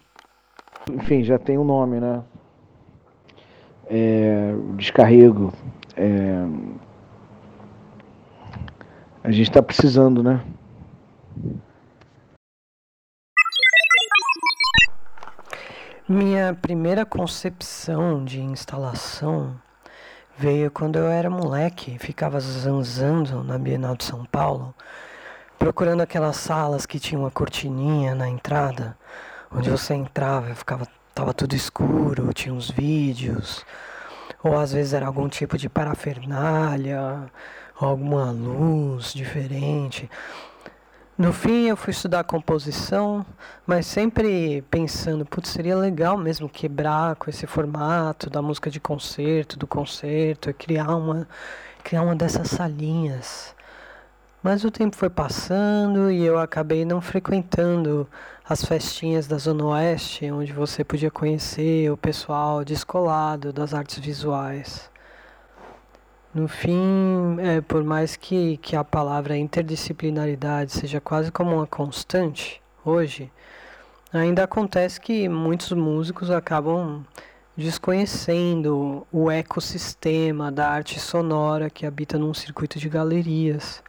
Enfim, 0.90 1.22
já 1.22 1.38
tem 1.38 1.58
o 1.58 1.62
um 1.62 1.64
nome, 1.64 2.00
né? 2.00 2.22
É, 3.90 4.54
descarrego. 4.76 5.52
É, 5.96 6.46
a 9.24 9.30
gente 9.30 9.48
está 9.48 9.62
precisando, 9.62 10.22
né? 10.22 10.42
Minha 16.08 16.52
primeira 16.54 17.06
concepção 17.06 18.24
de 18.24 18.40
instalação 18.40 19.54
veio 20.36 20.70
quando 20.70 20.96
eu 20.96 21.06
era 21.06 21.30
moleque, 21.30 21.98
ficava 21.98 22.40
zanzando 22.40 23.44
na 23.44 23.56
Bienal 23.56 23.96
de 23.96 24.04
São 24.04 24.24
Paulo, 24.24 24.74
procurando 25.58 26.00
aquelas 26.00 26.36
salas 26.36 26.84
que 26.84 26.98
tinham 26.98 27.22
uma 27.22 27.30
cortininha 27.30 28.14
na 28.14 28.28
entrada, 28.28 28.96
onde 29.50 29.70
você 29.70 29.94
entrava, 29.94 30.54
ficava 30.54 30.86
tava 31.14 31.32
tudo 31.32 31.54
escuro, 31.54 32.32
tinha 32.32 32.54
uns 32.54 32.70
vídeos, 32.70 33.64
ou 34.42 34.58
às 34.58 34.72
vezes 34.72 34.94
era 34.94 35.06
algum 35.06 35.28
tipo 35.28 35.56
de 35.56 35.68
parafernália, 35.68 37.30
alguma 37.84 38.30
luz 38.30 39.12
diferente. 39.12 40.08
No 41.16 41.32
fim, 41.32 41.68
eu 41.68 41.76
fui 41.76 41.90
estudar 41.90 42.24
composição, 42.24 43.24
mas 43.66 43.86
sempre 43.86 44.62
pensando, 44.70 45.24
putz, 45.26 45.50
seria 45.50 45.76
legal 45.76 46.16
mesmo 46.16 46.48
quebrar 46.48 47.16
com 47.16 47.28
esse 47.28 47.46
formato 47.46 48.30
da 48.30 48.40
música 48.40 48.70
de 48.70 48.80
concerto, 48.80 49.58
do 49.58 49.66
concerto, 49.66 50.50
e 50.50 50.54
criar 50.54 50.96
uma, 50.96 51.28
criar 51.84 52.02
uma 52.02 52.16
dessas 52.16 52.48
salinhas. 52.48 53.54
Mas 54.42 54.64
o 54.64 54.70
tempo 54.70 54.96
foi 54.96 55.10
passando 55.10 56.10
e 56.10 56.24
eu 56.24 56.38
acabei 56.38 56.84
não 56.84 57.00
frequentando 57.00 58.08
as 58.48 58.64
festinhas 58.64 59.28
da 59.28 59.38
Zona 59.38 59.66
Oeste, 59.66 60.30
onde 60.32 60.52
você 60.52 60.82
podia 60.82 61.10
conhecer 61.10 61.92
o 61.92 61.96
pessoal 61.96 62.64
descolado 62.64 63.52
das 63.52 63.72
artes 63.72 63.98
visuais. 63.98 64.91
No 66.34 66.48
fim, 66.48 67.36
é, 67.40 67.60
por 67.60 67.84
mais 67.84 68.16
que, 68.16 68.56
que 68.56 68.74
a 68.74 68.82
palavra 68.82 69.36
interdisciplinaridade 69.36 70.72
seja 70.72 70.98
quase 70.98 71.30
como 71.30 71.56
uma 71.56 71.66
constante 71.66 72.62
hoje, 72.82 73.30
ainda 74.10 74.44
acontece 74.44 74.98
que 74.98 75.28
muitos 75.28 75.72
músicos 75.72 76.30
acabam 76.30 77.04
desconhecendo 77.54 79.06
o 79.12 79.30
ecossistema 79.30 80.50
da 80.50 80.70
arte 80.70 80.98
sonora 80.98 81.68
que 81.68 81.84
habita 81.84 82.18
num 82.18 82.32
circuito 82.32 82.78
de 82.78 82.88
galerias. 82.88 83.82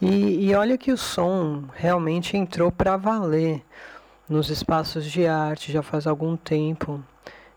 E, 0.00 0.48
e 0.48 0.54
olha 0.54 0.78
que 0.78 0.92
o 0.92 0.96
som 0.96 1.64
realmente 1.74 2.36
entrou 2.36 2.70
para 2.70 2.96
valer 2.96 3.64
nos 4.28 4.48
espaços 4.48 5.04
de 5.04 5.26
arte 5.26 5.72
já 5.72 5.82
faz 5.82 6.06
algum 6.06 6.36
tempo 6.36 7.02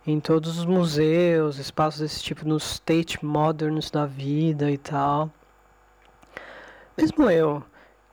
em 0.06 0.20
todos 0.20 0.58
os 0.58 0.65
museus, 0.65 1.58
espaços 1.58 2.01
desse 2.01 2.24
tipo, 2.24 2.48
nos 2.48 2.74
state 2.74 3.24
moderns 3.24 3.91
da 3.91 4.06
vida 4.06 4.72
e 4.72 4.77
tal. 4.77 5.29
Mesmo 6.98 7.29
eu, 7.29 7.63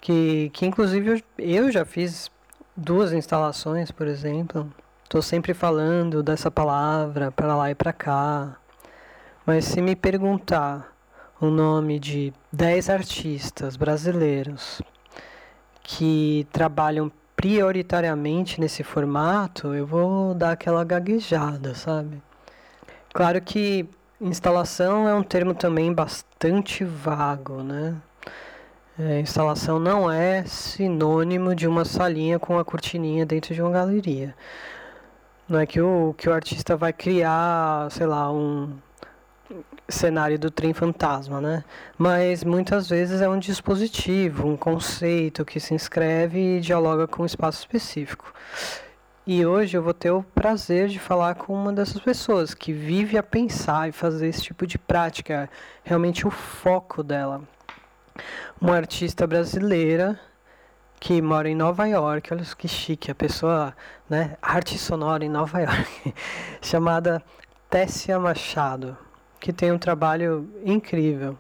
que, 0.01 0.51
que 0.53 0.67
inclusive 0.67 1.25
eu, 1.39 1.71
já 1.71 1.85
fiz 1.85 2.31
duas 2.77 3.13
instalações, 3.13 3.91
por 3.91 4.07
exemplo. 4.07 4.73
Estou 5.03 5.23
sempre 5.23 5.55
falando 5.55 6.23
dessa 6.23 6.51
palavra 6.51 7.33
para 7.33 7.57
lá 7.57 7.71
e 7.71 7.75
para 7.75 7.93
cá. 7.93 8.57
Mas 9.45 9.65
se 9.65 9.81
me 9.81 9.97
perguntar 9.97 10.93
o 11.41 11.47
nome 11.47 11.99
de 11.99 12.33
10 12.53 12.91
artistas 12.91 13.77
brasileiros 13.77 14.83
que 15.83 16.47
trabalham 16.53 17.11
prioritariamente 17.37 18.61
nesse 18.61 18.83
formato, 18.83 19.75
eu 19.75 19.87
vou 19.87 20.35
dar 20.35 20.53
aquela 20.53 20.83
gaguejada, 20.83 21.75
sabe? 21.75 22.23
Claro 23.13 23.41
que 23.43 23.87
instalação 24.21 25.07
é 25.07 25.15
um 25.15 25.23
termo 25.23 25.55
também 25.55 25.93
bastante 25.93 26.83
vago, 26.85 27.63
né? 27.63 27.95
É, 28.99 29.21
instalação 29.21 29.79
não 29.79 30.11
é 30.11 30.45
sinônimo 30.47 31.55
de 31.55 31.69
uma 31.69 31.85
salinha 31.85 32.39
com 32.39 32.55
uma 32.55 32.65
cortininha 32.65 33.27
dentro 33.27 33.55
de 33.55 33.61
uma 33.61 33.71
galeria. 33.71 34.35
Não 35.49 35.59
é 35.61 35.67
que 35.67 35.81
o, 35.81 36.15
que 36.17 36.29
o 36.29 36.33
artista 36.33 36.77
vai 36.77 36.93
criar, 36.93 37.91
sei 37.91 38.07
lá, 38.07 38.33
um, 38.33 38.73
cenário 39.89 40.39
do 40.39 40.51
trem 40.51 40.75
fantasma, 40.75 41.41
né? 41.41 41.65
Mas 41.97 42.43
muitas 42.43 42.89
vezes 42.89 43.21
é 43.21 43.29
um 43.29 43.39
dispositivo, 43.39 44.47
um 44.47 44.57
conceito 44.57 45.45
que 45.45 45.61
se 45.61 45.75
inscreve 45.75 46.57
e 46.57 46.61
dialoga 46.61 47.07
com 47.07 47.23
um 47.23 47.27
espaço 47.27 47.61
específico. 47.61 48.33
E 49.27 49.45
hoje 49.45 49.77
eu 49.77 49.83
vou 49.83 49.95
ter 49.95 50.11
o 50.11 50.23
prazer 50.23 50.89
de 50.89 50.99
falar 50.99 51.35
com 51.35 51.53
uma 51.53 51.73
dessas 51.73 52.01
pessoas 52.01 52.55
que 52.55 52.73
vive 52.73 53.19
a 53.19 53.23
pensar 53.23 53.89
e 53.89 53.93
fazer 53.93 54.29
esse 54.29 54.43
tipo 54.43 54.67
de 54.67 54.79
prática, 54.79 55.51
realmente 55.83 56.27
o 56.27 56.31
foco 56.31 57.03
dela. 57.03 57.43
Uma 58.61 58.77
artista 58.77 59.27
brasileira 59.27 60.19
que 60.99 61.21
mora 61.21 61.49
em 61.49 61.55
Nova 61.55 61.87
York, 61.87 62.33
olha 62.33 62.45
que 62.57 62.69
chique, 62.69 63.11
a 63.11 63.15
pessoa, 63.15 63.75
né, 64.09 64.37
arte 64.41 64.79
sonora 64.79 65.25
em 65.25 65.29
Nova 65.29 65.61
York, 65.61 66.15
chamada 66.63 67.23
Tessia 67.69 68.19
Machado 68.19 68.97
que 69.41 69.53
tem 69.53 69.73
um 69.73 69.79
trabalho 69.79 70.49
incrível. 70.65 71.39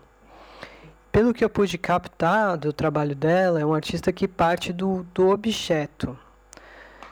Pelo 1.11 1.33
que 1.33 1.45
eu 1.45 1.49
pude 1.49 1.79
captar 1.79 2.57
do 2.57 2.73
trabalho 2.73 3.15
dela, 3.15 3.61
é 3.61 3.65
um 3.65 3.75
artista 3.75 4.13
que 4.13 4.29
parte 4.29 4.73
do, 4.73 5.07
do 5.15 5.31
objeto. 5.31 6.17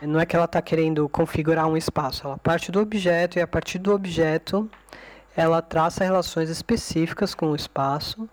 Não 0.02 0.20
é 0.20 0.26
que 0.26 0.36
ela 0.36 0.44
está 0.44 0.60
querendo 0.60 1.08
configurar 1.08 1.66
um 1.66 1.76
espaço, 1.76 2.26
ela 2.26 2.36
parte 2.36 2.70
do 2.70 2.80
objeto 2.80 3.38
e 3.38 3.42
a 3.42 3.46
partir 3.46 3.78
do 3.78 3.94
objeto 3.94 4.68
ela 5.36 5.60
traça 5.62 6.04
relações 6.04 6.48
específicas 6.48 7.34
com 7.34 7.50
o 7.50 7.56
espaço, 7.56 8.28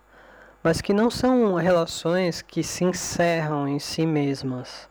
mas 0.62 0.80
que 0.80 0.92
não 0.92 1.10
são 1.10 1.54
relações 1.54 2.42
que 2.42 2.62
se 2.62 2.84
encerram 2.84 3.66
em 3.66 3.78
si 3.78 4.06
mesmas. 4.06 4.88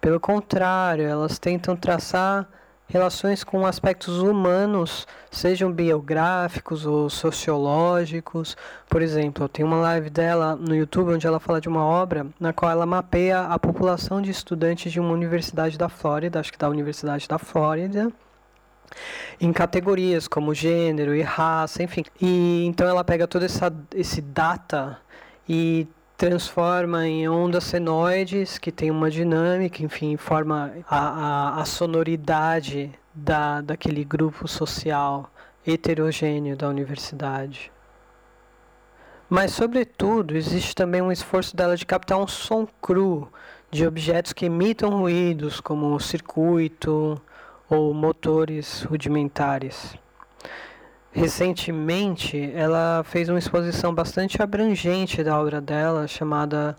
Pelo 0.00 0.18
contrário, 0.18 1.06
elas 1.06 1.38
tentam 1.38 1.76
traçar 1.76 2.48
relações 2.86 3.42
com 3.42 3.66
aspectos 3.66 4.18
humanos, 4.18 5.06
sejam 5.30 5.72
biográficos 5.72 6.86
ou 6.86 7.08
sociológicos. 7.08 8.56
Por 8.88 9.02
exemplo, 9.02 9.48
tem 9.48 9.64
uma 9.64 9.78
live 9.78 10.10
dela 10.10 10.54
no 10.54 10.74
YouTube 10.74 11.12
onde 11.12 11.26
ela 11.26 11.40
fala 11.40 11.60
de 11.60 11.68
uma 11.68 11.84
obra 11.84 12.26
na 12.38 12.52
qual 12.52 12.70
ela 12.70 12.86
mapeia 12.86 13.40
a 13.40 13.58
população 13.58 14.20
de 14.20 14.30
estudantes 14.30 14.92
de 14.92 15.00
uma 15.00 15.12
universidade 15.12 15.78
da 15.78 15.88
Flórida, 15.88 16.40
acho 16.40 16.52
que 16.52 16.58
da 16.58 16.68
Universidade 16.68 17.26
da 17.26 17.38
Flórida, 17.38 18.12
em 19.40 19.52
categorias 19.52 20.28
como 20.28 20.54
gênero 20.54 21.14
e 21.14 21.22
raça, 21.22 21.82
enfim. 21.82 22.04
E 22.20 22.64
então 22.66 22.86
ela 22.86 23.02
pega 23.02 23.26
todo 23.26 23.44
essa, 23.44 23.72
esse 23.94 24.20
data 24.20 24.98
e 25.48 25.88
transforma 26.24 27.06
em 27.06 27.28
ondas 27.28 27.64
senoides 27.64 28.56
que 28.56 28.72
tem 28.72 28.90
uma 28.90 29.10
dinâmica, 29.10 29.82
enfim, 29.82 30.16
forma 30.16 30.72
a, 30.88 30.98
a, 30.98 31.60
a 31.60 31.64
sonoridade 31.66 32.90
da, 33.12 33.60
daquele 33.60 34.02
grupo 34.04 34.48
social 34.48 35.30
heterogêneo 35.66 36.56
da 36.56 36.66
universidade. 36.66 37.70
Mas, 39.28 39.52
sobretudo, 39.52 40.34
existe 40.34 40.74
também 40.74 41.02
um 41.02 41.12
esforço 41.12 41.54
dela 41.54 41.76
de 41.76 41.84
captar 41.84 42.16
um 42.16 42.26
som 42.26 42.66
cru 42.80 43.30
de 43.70 43.86
objetos 43.86 44.32
que 44.32 44.46
imitam 44.46 45.00
ruídos, 45.00 45.60
como 45.60 46.00
circuito 46.00 47.20
ou 47.68 47.92
motores 47.92 48.82
rudimentares. 48.84 49.94
Recentemente, 51.14 52.50
ela 52.54 53.04
fez 53.04 53.28
uma 53.28 53.38
exposição 53.38 53.94
bastante 53.94 54.42
abrangente 54.42 55.22
da 55.22 55.40
obra 55.40 55.60
dela, 55.60 56.08
chamada 56.08 56.76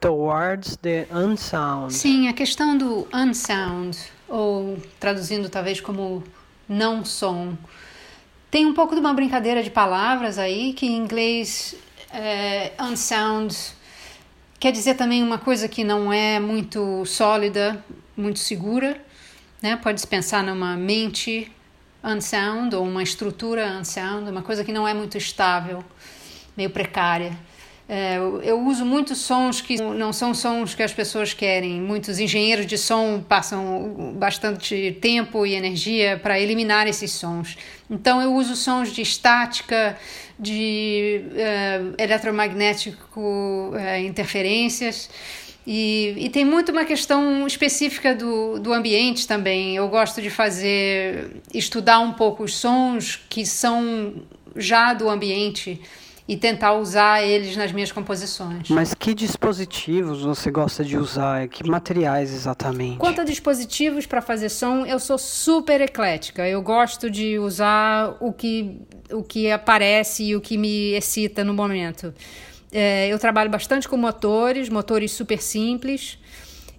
Towards 0.00 0.76
the 0.76 1.06
Unsound. 1.12 1.94
Sim, 1.94 2.26
a 2.26 2.32
questão 2.32 2.76
do 2.76 3.06
unsound, 3.14 3.96
ou 4.28 4.76
traduzindo 4.98 5.48
talvez 5.48 5.80
como 5.80 6.24
não 6.68 7.04
som, 7.04 7.56
tem 8.50 8.66
um 8.66 8.74
pouco 8.74 8.94
de 8.94 9.00
uma 9.00 9.14
brincadeira 9.14 9.62
de 9.62 9.70
palavras 9.70 10.36
aí, 10.36 10.72
que 10.72 10.86
em 10.86 10.96
inglês 10.96 11.76
é, 12.12 12.72
unsound 12.80 13.56
quer 14.58 14.72
dizer 14.72 14.94
também 14.94 15.22
uma 15.22 15.38
coisa 15.38 15.68
que 15.68 15.84
não 15.84 16.12
é 16.12 16.40
muito 16.40 17.06
sólida, 17.06 17.84
muito 18.16 18.40
segura, 18.40 19.00
né? 19.62 19.76
Pode-se 19.76 20.06
pensar 20.06 20.42
numa 20.42 20.76
mente 20.76 21.50
unsound 22.02 22.74
ou 22.74 22.84
uma 22.84 23.02
estrutura 23.02 23.78
unsound, 23.78 24.30
uma 24.30 24.42
coisa 24.42 24.64
que 24.64 24.72
não 24.72 24.86
é 24.86 24.94
muito 24.94 25.16
estável, 25.18 25.84
meio 26.56 26.70
precária. 26.70 27.36
É, 27.92 28.18
eu 28.44 28.60
uso 28.68 28.84
muitos 28.84 29.18
sons 29.18 29.60
que 29.60 29.76
não 29.82 30.12
são 30.12 30.32
sons 30.32 30.76
que 30.76 30.82
as 30.84 30.92
pessoas 30.92 31.34
querem. 31.34 31.80
Muitos 31.80 32.20
engenheiros 32.20 32.64
de 32.64 32.78
som 32.78 33.20
passam 33.20 34.14
bastante 34.14 34.96
tempo 35.00 35.44
e 35.44 35.54
energia 35.54 36.16
para 36.16 36.38
eliminar 36.38 36.86
esses 36.86 37.10
sons. 37.10 37.58
Então 37.90 38.22
eu 38.22 38.32
uso 38.32 38.54
sons 38.54 38.92
de 38.92 39.02
estática, 39.02 39.98
de 40.38 41.20
uh, 41.32 41.94
eletromagnético, 41.98 43.20
uh, 43.20 44.06
interferências. 44.06 45.10
E, 45.66 46.14
e 46.16 46.30
tem 46.30 46.44
muito 46.44 46.72
uma 46.72 46.84
questão 46.84 47.46
específica 47.46 48.14
do, 48.14 48.58
do 48.58 48.72
ambiente 48.72 49.26
também. 49.26 49.76
Eu 49.76 49.88
gosto 49.88 50.20
de 50.22 50.30
fazer, 50.30 51.42
estudar 51.52 52.00
um 52.00 52.12
pouco 52.12 52.44
os 52.44 52.56
sons 52.56 53.20
que 53.28 53.44
são 53.44 54.14
já 54.56 54.94
do 54.94 55.08
ambiente 55.08 55.80
e 56.30 56.36
tentar 56.36 56.74
usar 56.74 57.24
eles 57.24 57.56
nas 57.56 57.72
minhas 57.72 57.90
composições. 57.90 58.68
Mas 58.68 58.94
que 58.94 59.14
dispositivos 59.14 60.22
você 60.22 60.48
gosta 60.48 60.84
de 60.84 60.96
usar? 60.96 61.48
Que 61.48 61.68
materiais 61.68 62.32
exatamente? 62.32 62.98
Quanto 62.98 63.20
a 63.20 63.24
dispositivos 63.24 64.06
para 64.06 64.22
fazer 64.22 64.48
som, 64.48 64.86
eu 64.86 65.00
sou 65.00 65.18
super 65.18 65.80
eclética. 65.80 66.46
Eu 66.48 66.62
gosto 66.62 67.10
de 67.10 67.36
usar 67.36 68.16
o 68.20 68.32
que, 68.32 68.80
o 69.10 69.24
que 69.24 69.50
aparece 69.50 70.22
e 70.22 70.36
o 70.36 70.40
que 70.40 70.56
me 70.56 70.92
excita 70.92 71.42
no 71.42 71.52
momento. 71.52 72.14
É, 72.72 73.08
eu 73.08 73.18
trabalho 73.18 73.50
bastante 73.50 73.88
com 73.88 73.96
motores, 73.96 74.68
motores 74.68 75.12
super 75.12 75.40
simples 75.40 76.18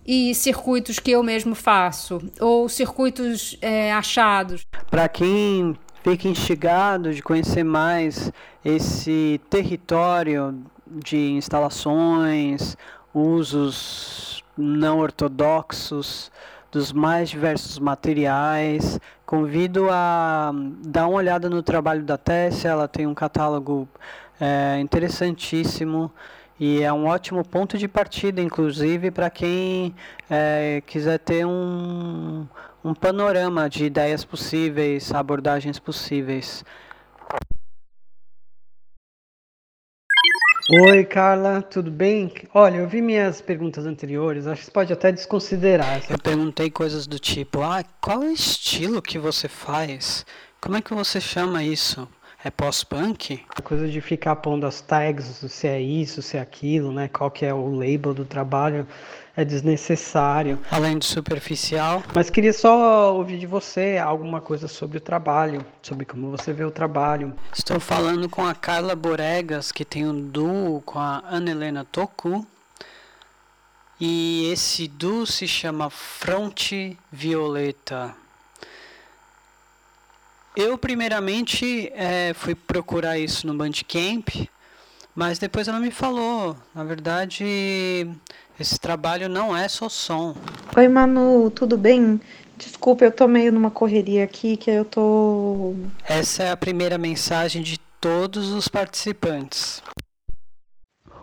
e 0.05 0.33
circuitos 0.33 0.99
que 0.99 1.11
eu 1.11 1.21
mesmo 1.21 1.53
faço, 1.53 2.21
ou 2.39 2.67
circuitos 2.67 3.57
é, 3.61 3.91
achados. 3.93 4.65
Para 4.89 5.07
quem 5.07 5.77
fica 6.03 6.27
instigado 6.27 7.13
de 7.13 7.21
conhecer 7.21 7.63
mais 7.63 8.31
esse 8.63 9.39
território 9.49 10.63
de 10.87 11.31
instalações, 11.31 12.75
usos 13.13 14.43
não 14.57 14.99
ortodoxos 14.99 16.31
dos 16.71 16.93
mais 16.93 17.29
diversos 17.29 17.77
materiais. 17.79 18.99
Convido 19.25 19.87
a 19.89 20.51
dar 20.85 21.07
uma 21.07 21.17
olhada 21.17 21.49
no 21.49 21.61
trabalho 21.61 22.03
da 22.03 22.17
Tessia, 22.17 22.71
ela 22.71 22.87
tem 22.87 23.05
um 23.05 23.13
catálogo 23.13 23.87
é 24.41 24.79
interessantíssimo 24.79 26.11
e 26.59 26.81
é 26.81 26.91
um 26.91 27.05
ótimo 27.05 27.47
ponto 27.47 27.77
de 27.77 27.87
partida, 27.87 28.41
inclusive, 28.41 29.11
para 29.11 29.29
quem 29.29 29.95
é, 30.27 30.81
quiser 30.85 31.19
ter 31.19 31.45
um, 31.45 32.47
um 32.83 32.93
panorama 32.93 33.69
de 33.69 33.85
ideias 33.85 34.25
possíveis, 34.25 35.13
abordagens 35.13 35.77
possíveis. 35.77 36.65
Oi, 40.87 41.03
Carla, 41.03 41.61
tudo 41.61 41.91
bem? 41.91 42.33
Olha, 42.53 42.77
eu 42.77 42.87
vi 42.87 43.01
minhas 43.01 43.41
perguntas 43.41 43.85
anteriores, 43.85 44.47
acho 44.47 44.61
que 44.61 44.65
você 44.65 44.71
pode 44.71 44.93
até 44.93 45.11
desconsiderar. 45.11 46.01
Eu 46.09 46.17
perguntei 46.17 46.71
coisas 46.71 47.05
do 47.05 47.19
tipo: 47.19 47.61
ah, 47.61 47.83
qual 47.99 48.23
é 48.23 48.27
o 48.27 48.31
estilo 48.31 49.01
que 49.01 49.19
você 49.19 49.47
faz? 49.47 50.25
Como 50.59 50.77
é 50.77 50.81
que 50.81 50.93
você 50.93 51.19
chama 51.19 51.63
isso? 51.63 52.07
É 52.43 52.49
pós-punk. 52.49 53.43
A 53.55 53.61
coisa 53.61 53.87
de 53.87 54.01
ficar 54.01 54.35
pondo 54.37 54.65
as 54.65 54.81
tags, 54.81 55.25
se 55.25 55.67
é 55.67 55.79
isso, 55.79 56.21
se 56.21 56.37
é 56.37 56.41
aquilo, 56.41 56.91
né? 56.91 57.07
Qual 57.07 57.29
que 57.29 57.45
é 57.45 57.53
o 57.53 57.69
label 57.69 58.13
do 58.13 58.25
trabalho 58.25 58.87
é 59.35 59.45
desnecessário. 59.45 60.59
Além 60.69 60.97
de 60.97 61.05
superficial. 61.05 62.03
Mas 62.13 62.29
queria 62.29 62.53
só 62.53 63.15
ouvir 63.15 63.37
de 63.37 63.47
você 63.47 63.97
alguma 63.97 64.41
coisa 64.41 64.67
sobre 64.67 64.97
o 64.97 65.01
trabalho, 65.01 65.65
sobre 65.81 66.05
como 66.05 66.31
você 66.31 66.51
vê 66.51 66.65
o 66.65 66.71
trabalho. 66.71 67.33
Estou 67.53 67.79
falando 67.79 68.27
com 68.27 68.45
a 68.45 68.53
Carla 68.53 68.95
Boregas, 68.95 69.71
que 69.71 69.85
tem 69.85 70.05
um 70.05 70.29
duo 70.29 70.81
com 70.81 70.99
a 70.99 71.23
Ana 71.25 71.51
Helena 71.51 71.85
Toku. 71.89 72.45
E 73.99 74.49
esse 74.51 74.87
duo 74.87 75.27
se 75.27 75.47
chama 75.47 75.89
Fronte 75.89 76.97
Violeta. 77.11 78.20
Eu, 80.55 80.77
primeiramente, 80.77 81.91
é, 81.95 82.33
fui 82.33 82.53
procurar 82.53 83.17
isso 83.17 83.47
no 83.47 83.53
Bandcamp, 83.53 84.27
mas 85.15 85.39
depois 85.39 85.67
ela 85.67 85.79
me 85.79 85.91
falou. 85.91 86.57
Na 86.75 86.83
verdade, 86.83 88.05
esse 88.59 88.77
trabalho 88.77 89.29
não 89.29 89.55
é 89.55 89.69
só 89.69 89.87
som. 89.87 90.35
Oi, 90.75 90.87
Manu, 90.89 91.49
tudo 91.51 91.77
bem? 91.77 92.19
Desculpa, 92.57 93.05
eu 93.05 93.11
tô 93.11 93.27
meio 93.27 93.51
numa 93.51 93.71
correria 93.71 94.25
aqui 94.25 94.57
que 94.57 94.69
eu 94.69 94.83
tô. 94.83 95.73
Essa 96.03 96.43
é 96.43 96.51
a 96.51 96.57
primeira 96.57 96.97
mensagem 96.97 97.61
de 97.61 97.79
todos 98.01 98.51
os 98.51 98.67
participantes. 98.67 99.81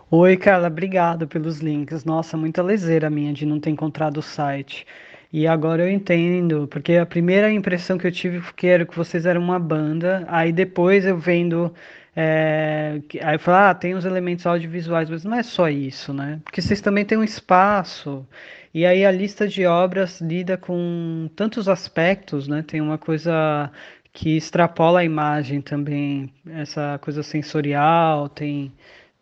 Oi, 0.09 0.37
Carla, 0.37 0.67
obrigado 0.67 1.27
pelos 1.27 1.59
links. 1.59 2.03
Nossa, 2.03 2.35
muita 2.35 2.63
leseira 2.63 3.11
minha 3.11 3.31
de 3.31 3.45
não 3.45 3.59
ter 3.59 3.69
encontrado 3.69 4.17
o 4.17 4.23
site. 4.23 4.87
E 5.31 5.45
agora 5.47 5.83
eu 5.83 5.89
entendo, 5.91 6.67
porque 6.67 6.93
a 6.95 7.05
primeira 7.05 7.51
impressão 7.51 7.97
que 7.97 8.07
eu 8.07 8.11
tive 8.11 8.41
que 8.53 8.65
era 8.67 8.85
que 8.85 8.95
vocês 8.95 9.25
eram 9.27 9.41
uma 9.41 9.59
banda, 9.59 10.25
aí 10.27 10.51
depois 10.51 11.05
eu 11.05 11.17
vendo. 11.17 11.73
É, 12.15 12.99
aí 13.21 13.35
eu 13.35 13.39
falo, 13.39 13.57
ah, 13.69 13.75
tem 13.75 13.93
os 13.93 14.05
elementos 14.05 14.45
audiovisuais, 14.47 15.09
mas 15.09 15.23
não 15.23 15.35
é 15.35 15.43
só 15.43 15.69
isso, 15.69 16.13
né? 16.13 16.41
Porque 16.43 16.61
vocês 16.61 16.81
também 16.81 17.05
têm 17.05 17.17
um 17.17 17.23
espaço, 17.23 18.27
e 18.73 18.85
aí 18.85 19.05
a 19.05 19.11
lista 19.11 19.47
de 19.47 19.65
obras 19.65 20.19
lida 20.19 20.57
com 20.57 21.29
tantos 21.35 21.69
aspectos, 21.69 22.47
né? 22.47 22.63
Tem 22.63 22.81
uma 22.81 22.97
coisa 22.97 23.71
que 24.11 24.35
extrapola 24.37 24.99
a 25.01 25.05
imagem 25.05 25.61
também, 25.61 26.33
essa 26.47 26.99
coisa 26.99 27.23
sensorial, 27.23 28.27
tem, 28.29 28.73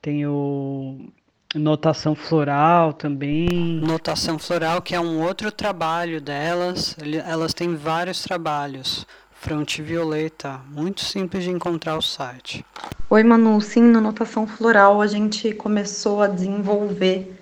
tem 0.01 0.25
o, 0.25 1.11
Notação 1.57 2.15
floral 2.15 2.93
também. 2.93 3.81
Notação 3.81 4.37
floral, 4.37 4.81
que 4.81 4.93
é 4.93 4.99
um 4.99 5.21
outro 5.21 5.51
trabalho 5.51 6.21
delas. 6.21 6.95
Elas 7.25 7.53
têm 7.53 7.75
vários 7.75 8.21
trabalhos. 8.21 9.05
Fronte 9.39 9.81
Violeta, 9.81 10.59
muito 10.69 11.01
simples 11.01 11.43
de 11.43 11.51
encontrar 11.51 11.97
o 11.97 12.01
site. 12.01 12.65
Oi, 13.09 13.23
Manu. 13.23 13.61
Sim, 13.61 13.83
no 13.83 14.01
Notação 14.01 14.47
Floral 14.47 14.99
a 14.99 15.07
gente 15.07 15.53
começou 15.53 16.21
a 16.21 16.27
desenvolver 16.27 17.33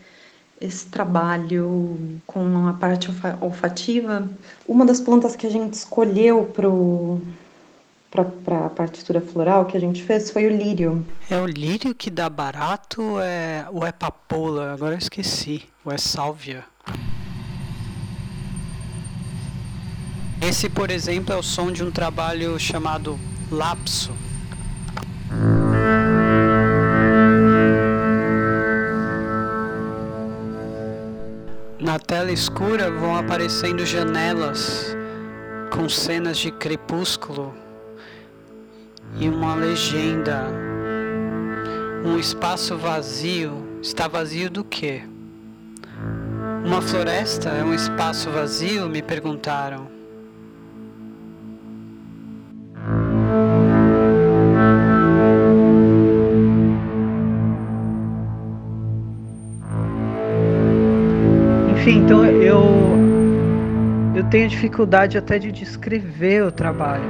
esse 0.60 0.86
trabalho 0.88 1.98
com 2.28 2.68
a 2.68 2.74
parte 2.74 3.10
olfativa. 3.42 4.28
Uma 4.68 4.86
das 4.86 5.00
plantas 5.00 5.36
que 5.36 5.48
a 5.48 5.50
gente 5.50 5.74
escolheu 5.74 6.52
pro 6.54 7.22
para 8.24 8.68
a 8.68 8.70
partitura 8.70 9.20
floral 9.20 9.66
que 9.66 9.76
a 9.76 9.80
gente 9.80 10.04
fez 10.04 10.32
foi 10.32 10.46
o 10.46 10.50
lírio. 10.50 11.06
É 11.30 11.38
o 11.38 11.46
lírio 11.46 11.94
que 11.94 12.10
dá 12.10 12.30
barato 12.30 13.20
é, 13.20 13.66
ou 13.72 13.86
é 13.86 13.92
papoula? 13.92 14.72
Agora 14.72 14.94
eu 14.94 15.00
esqueci. 15.00 15.64
Ou 15.84 15.92
é 15.92 15.98
sálvia? 15.98 16.64
Esse, 20.42 20.70
por 20.70 20.92
exemplo, 20.92 21.34
é 21.34 21.38
o 21.38 21.44
som 21.44 21.72
de 21.72 21.84
um 21.84 21.92
trabalho 21.92 22.60
chamado 22.60 23.20
Lapso. 23.52 24.14
Na 31.80 32.00
tela 32.00 32.32
escura 32.32 32.92
vão 32.92 33.16
aparecendo 33.16 33.86
janelas 33.86 34.96
com 35.72 35.90
cenas 35.90 36.38
de 36.38 36.52
crepúsculo 36.52 37.65
e 39.20 39.30
uma 39.30 39.56
legenda. 39.56 40.48
Um 42.04 42.18
espaço 42.18 42.78
vazio. 42.78 43.80
Está 43.82 44.08
vazio 44.08 44.50
do 44.50 44.64
quê? 44.64 45.04
Uma 46.66 46.82
floresta 46.82 47.50
é 47.50 47.64
um 47.64 47.74
espaço 47.74 48.30
vazio? 48.32 48.90
Me 48.90 49.02
perguntaram. 49.02 49.88
Enfim, 61.72 62.00
então 62.00 62.26
eu 62.26 62.66
eu 64.16 64.24
tenho 64.30 64.50
dificuldade 64.50 65.18
até 65.18 65.38
de 65.38 65.52
descrever 65.52 66.44
o 66.44 66.52
trabalho. 66.52 67.04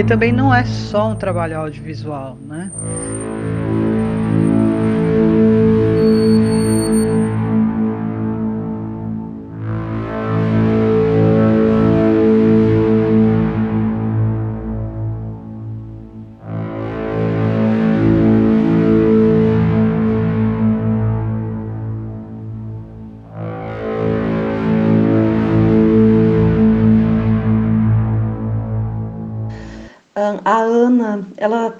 Porque 0.00 0.14
também 0.14 0.32
não 0.32 0.54
é 0.54 0.64
só 0.64 1.10
um 1.10 1.14
trabalho 1.14 1.58
audiovisual, 1.58 2.34
né? 2.40 2.72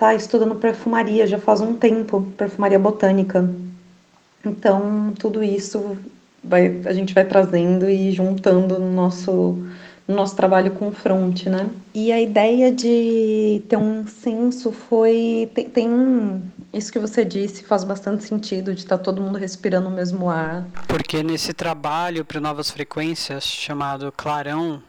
Está 0.00 0.14
estudando 0.14 0.54
perfumaria 0.54 1.26
já 1.26 1.38
faz 1.38 1.60
um 1.60 1.74
tempo, 1.74 2.22
perfumaria 2.36 2.78
botânica. 2.78 3.48
Então, 4.42 5.12
tudo 5.18 5.44
isso 5.44 5.98
vai, 6.42 6.80
a 6.86 6.92
gente 6.94 7.12
vai 7.12 7.26
trazendo 7.26 7.88
e 7.88 8.10
juntando 8.10 8.78
no 8.78 8.90
nosso, 8.90 9.62
no 10.08 10.14
nosso 10.14 10.34
trabalho 10.34 10.70
com 10.70 10.90
fronte, 10.90 11.50
né? 11.50 11.68
E 11.94 12.10
a 12.10 12.18
ideia 12.18 12.72
de 12.72 13.62
ter 13.68 13.76
um 13.76 14.06
senso 14.06 14.72
foi. 14.72 15.50
Tem, 15.54 15.68
tem 15.68 16.42
isso 16.72 16.90
que 16.90 16.98
você 16.98 17.22
disse 17.22 17.62
faz 17.62 17.84
bastante 17.84 18.24
sentido, 18.24 18.72
de 18.72 18.80
estar 18.80 18.96
tá 18.96 19.04
todo 19.04 19.20
mundo 19.20 19.36
respirando 19.36 19.90
o 19.90 19.92
mesmo 19.92 20.30
ar. 20.30 20.66
Porque 20.88 21.22
nesse 21.22 21.52
trabalho 21.52 22.24
para 22.24 22.40
novas 22.40 22.70
frequências, 22.70 23.44
chamado 23.44 24.10
Clarão, 24.16 24.82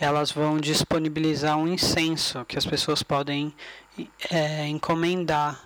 elas 0.00 0.32
vão 0.32 0.58
disponibilizar 0.58 1.56
um 1.56 1.68
incenso 1.68 2.44
que 2.46 2.58
as 2.58 2.66
pessoas 2.66 3.02
podem 3.02 3.54
é, 4.30 4.66
encomendar. 4.68 5.60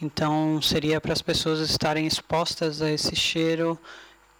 Então, 0.00 0.62
seria 0.62 1.00
para 1.00 1.12
as 1.12 1.20
pessoas 1.20 1.58
estarem 1.60 2.06
expostas 2.06 2.80
a 2.80 2.90
esse 2.90 3.14
cheiro 3.14 3.78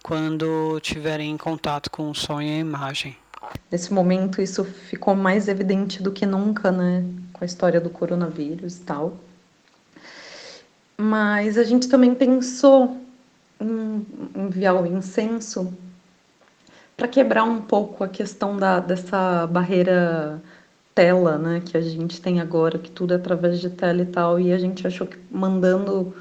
quando 0.01 0.79
tiverem 0.79 1.31
em 1.31 1.37
contato 1.37 1.91
com 1.91 2.09
o 2.09 2.15
som 2.15 2.41
e 2.41 2.49
a 2.49 2.57
imagem. 2.57 3.15
Nesse 3.69 3.93
momento, 3.93 4.41
isso 4.41 4.63
ficou 4.63 5.15
mais 5.15 5.47
evidente 5.47 6.01
do 6.01 6.11
que 6.11 6.25
nunca, 6.25 6.71
né? 6.71 7.03
Com 7.33 7.43
a 7.43 7.45
história 7.45 7.79
do 7.79 7.89
coronavírus 7.89 8.77
e 8.77 8.81
tal. 8.81 9.17
Mas 10.97 11.57
a 11.57 11.63
gente 11.63 11.87
também 11.87 12.15
pensou 12.15 12.97
em 13.59 14.05
enviar 14.35 14.75
o 14.75 14.85
incenso 14.85 15.73
para 16.95 17.07
quebrar 17.07 17.43
um 17.43 17.61
pouco 17.61 18.03
a 18.03 18.07
questão 18.07 18.57
da, 18.57 18.79
dessa 18.79 19.47
barreira 19.47 20.41
tela, 20.93 21.37
né, 21.37 21.61
que 21.63 21.77
a 21.77 21.81
gente 21.81 22.21
tem 22.21 22.39
agora, 22.39 22.77
que 22.77 22.91
tudo 22.91 23.13
é 23.13 23.17
através 23.17 23.59
de 23.59 23.69
tela 23.69 24.01
e 24.01 24.05
tal, 24.05 24.39
e 24.39 24.51
a 24.51 24.57
gente 24.57 24.85
achou 24.85 25.07
que 25.07 25.17
mandando 25.31 26.13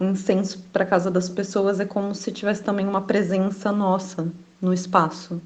um 0.00 0.10
incenso 0.10 0.64
para 0.72 0.86
casa 0.86 1.10
das 1.10 1.28
pessoas 1.28 1.80
é 1.80 1.84
como 1.84 2.14
se 2.14 2.30
tivesse 2.30 2.62
também 2.62 2.86
uma 2.86 3.02
presença 3.02 3.72
nossa 3.72 4.28
no 4.60 4.72
espaço 4.72 5.40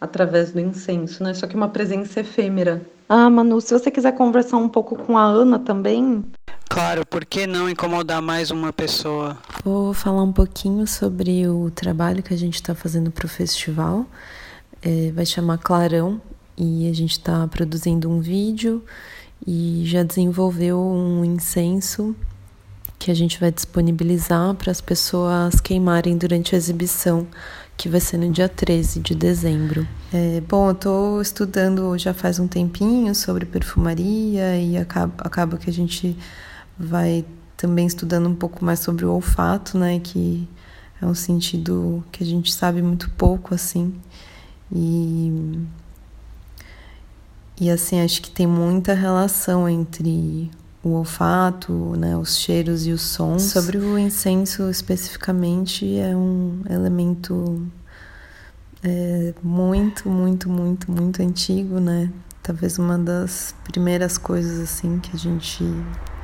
através 0.00 0.52
do 0.52 0.60
incenso, 0.60 1.24
né? 1.24 1.34
Só 1.34 1.46
que 1.46 1.56
uma 1.56 1.68
presença 1.68 2.20
efêmera. 2.20 2.82
Ah, 3.08 3.28
Manu, 3.30 3.60
se 3.60 3.72
você 3.72 3.90
quiser 3.90 4.12
conversar 4.12 4.58
um 4.58 4.68
pouco 4.68 4.96
com 4.96 5.16
a 5.16 5.24
Ana 5.24 5.58
também. 5.58 6.24
Claro, 6.68 7.04
por 7.06 7.24
que 7.24 7.46
não 7.46 7.68
incomodar 7.68 8.20
mais 8.20 8.50
uma 8.50 8.72
pessoa? 8.72 9.38
Vou 9.64 9.94
falar 9.94 10.22
um 10.22 10.32
pouquinho 10.32 10.86
sobre 10.86 11.48
o 11.48 11.70
trabalho 11.70 12.22
que 12.22 12.34
a 12.34 12.36
gente 12.36 12.56
está 12.56 12.74
fazendo 12.74 13.10
para 13.10 13.26
o 13.26 13.28
festival. 13.28 14.06
É, 14.82 15.10
vai 15.12 15.26
chamar 15.26 15.58
Clarão 15.58 16.20
e 16.58 16.88
a 16.88 16.92
gente 16.92 17.12
está 17.12 17.46
produzindo 17.46 18.10
um 18.10 18.20
vídeo 18.20 18.82
e 19.46 19.82
já 19.86 20.02
desenvolveu 20.02 20.80
um 20.80 21.24
incenso 21.24 22.16
que 22.98 23.10
a 23.10 23.14
gente 23.14 23.38
vai 23.38 23.52
disponibilizar 23.52 24.54
para 24.54 24.72
as 24.72 24.80
pessoas 24.80 25.60
queimarem 25.60 26.18
durante 26.18 26.54
a 26.54 26.58
exibição 26.58 27.26
que 27.76 27.88
vai 27.88 28.00
ser 28.00 28.18
no 28.18 28.28
dia 28.32 28.48
13 28.48 28.98
de 28.98 29.14
dezembro. 29.14 29.86
É, 30.12 30.40
bom, 30.40 30.66
eu 30.66 30.72
estou 30.72 31.22
estudando 31.22 31.96
já 31.96 32.12
faz 32.12 32.40
um 32.40 32.48
tempinho 32.48 33.14
sobre 33.14 33.46
perfumaria 33.46 34.58
e 34.60 34.76
acaba, 34.76 35.14
acaba 35.18 35.56
que 35.56 35.70
a 35.70 35.72
gente 35.72 36.18
vai 36.76 37.24
também 37.56 37.86
estudando 37.86 38.28
um 38.28 38.34
pouco 38.34 38.64
mais 38.64 38.80
sobre 38.80 39.04
o 39.04 39.12
olfato, 39.12 39.78
né, 39.78 40.00
que 40.00 40.48
é 41.00 41.06
um 41.06 41.14
sentido 41.14 42.04
que 42.10 42.24
a 42.24 42.26
gente 42.26 42.52
sabe 42.52 42.82
muito 42.82 43.08
pouco 43.10 43.54
assim. 43.54 43.94
E 44.72 45.60
e 47.60 47.70
assim, 47.70 48.00
acho 48.00 48.22
que 48.22 48.30
tem 48.30 48.46
muita 48.46 48.94
relação 48.94 49.68
entre 49.68 50.50
o 50.82 50.90
olfato, 50.90 51.72
né, 51.96 52.16
os 52.16 52.36
cheiros 52.36 52.86
e 52.86 52.92
os 52.92 53.02
sons. 53.02 53.42
Sobre 53.42 53.78
o 53.78 53.98
incenso 53.98 54.70
especificamente, 54.70 55.98
é 55.98 56.16
um 56.16 56.62
elemento 56.70 57.66
é, 58.82 59.34
muito, 59.42 60.08
muito, 60.08 60.48
muito, 60.48 60.90
muito 60.90 61.22
antigo, 61.22 61.80
né? 61.80 62.10
Talvez 62.42 62.78
uma 62.78 62.96
das 62.96 63.54
primeiras 63.64 64.16
coisas 64.16 64.60
assim 64.60 64.98
que 65.00 65.14
a 65.14 65.18
gente 65.18 65.64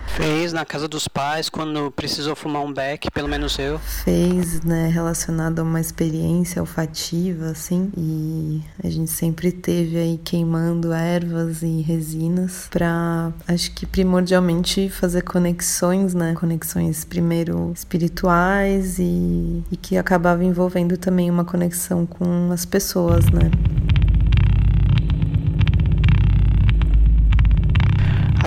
Fez 0.07 0.53
na 0.53 0.65
casa 0.65 0.87
dos 0.87 1.09
pais 1.09 1.49
quando 1.49 1.91
precisou 1.91 2.37
fumar 2.37 2.63
um 2.63 2.73
beck, 2.73 3.11
pelo 3.11 3.29
menos 3.29 3.59
eu. 3.59 3.79
Fez, 3.79 4.63
né, 4.63 4.89
relacionado 4.89 5.59
a 5.59 5.63
uma 5.63 5.81
experiência 5.81 6.63
olfativa, 6.63 7.47
assim, 7.47 7.91
e 7.97 8.63
a 8.83 8.89
gente 8.89 9.11
sempre 9.11 9.51
teve 9.51 9.97
aí 9.97 10.21
queimando 10.25 10.93
ervas 10.93 11.63
e 11.63 11.81
resinas 11.83 12.69
para, 12.71 13.33
acho 13.49 13.73
que 13.73 13.87
primordialmente 13.87 14.89
fazer 14.89 15.23
conexões, 15.23 16.15
né, 16.15 16.35
conexões 16.35 17.05
primeiro 17.05 17.73
espirituais 17.75 18.99
e, 18.99 19.65
e 19.71 19.77
que 19.77 19.97
acabava 19.97 20.45
envolvendo 20.45 20.97
também 20.97 21.31
uma 21.31 21.45
conexão 21.45 22.07
com 22.07 22.51
as 22.53 22.65
pessoas, 22.65 23.25
né. 23.27 23.51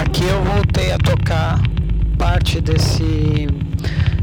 Aqui 0.08 0.24
eu 0.24 0.42
voltei 0.42 0.94
a 0.94 0.98
tocar 0.98 1.62
parte 2.18 2.62
desse 2.62 3.46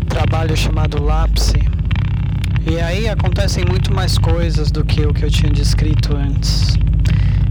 trabalho 0.09 0.57
chamado 0.57 1.03
Lapse. 1.03 1.59
E 2.66 2.81
aí 2.81 3.07
acontecem 3.07 3.66
muito 3.66 3.92
mais 3.92 4.16
coisas 4.16 4.70
do 4.70 4.83
que 4.83 5.05
o 5.05 5.12
que 5.12 5.27
eu 5.27 5.31
tinha 5.31 5.53
descrito 5.53 6.16
antes. 6.16 6.79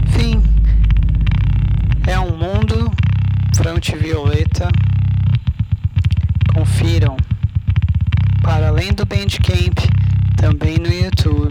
Enfim, 0.08 0.42
é 2.08 2.18
um 2.18 2.36
mundo 2.36 2.90
fronte 3.54 3.94
violeta. 3.94 4.68
Confiram. 6.52 7.16
Para 8.42 8.66
além 8.66 8.92
do 8.92 9.06
Bandcamp, 9.06 9.78
também 10.36 10.76
no 10.78 10.92
YouTube, 10.92 11.43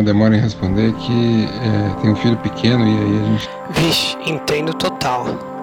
Foi 0.00 0.02
mal 0.02 0.02
a 0.02 0.02
demora 0.02 0.36
em 0.36 0.40
responder 0.40 0.92
que 0.94 1.44
é, 1.44 2.00
tem 2.00 2.10
um 2.10 2.16
filho 2.16 2.36
pequeno 2.38 2.86
e 2.86 2.88
aí 2.88 3.20
a 3.20 3.24
gente. 3.26 3.50
Vixe, 3.70 4.16
entendo 4.26 4.72
total. 4.74 5.59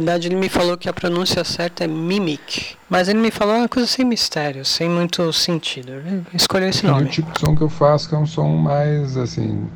Verdade, 0.00 0.28
ele 0.28 0.36
me 0.36 0.48
falou 0.48 0.76
que 0.76 0.88
a 0.88 0.92
pronúncia 0.92 1.44
certa 1.44 1.84
é 1.84 1.86
Mimic. 1.86 2.74
Mas 2.88 3.08
ele 3.08 3.18
me 3.18 3.30
falou 3.30 3.56
uma 3.56 3.68
coisa 3.68 3.86
sem 3.86 4.04
mistério, 4.04 4.64
sem 4.64 4.88
muito 4.88 5.32
sentido. 5.32 5.92
Ele 5.92 6.24
escolheu 6.34 6.68
esse 6.68 6.84
nome. 6.86 7.02
É 7.02 7.04
o 7.04 7.08
tipo 7.08 7.30
de 7.32 7.40
som 7.40 7.54
que 7.54 7.62
eu 7.62 7.68
faço 7.68 8.08
que 8.08 8.14
é 8.14 8.18
um 8.18 8.26
som 8.26 8.48
mais 8.56 9.16
assim. 9.16 9.66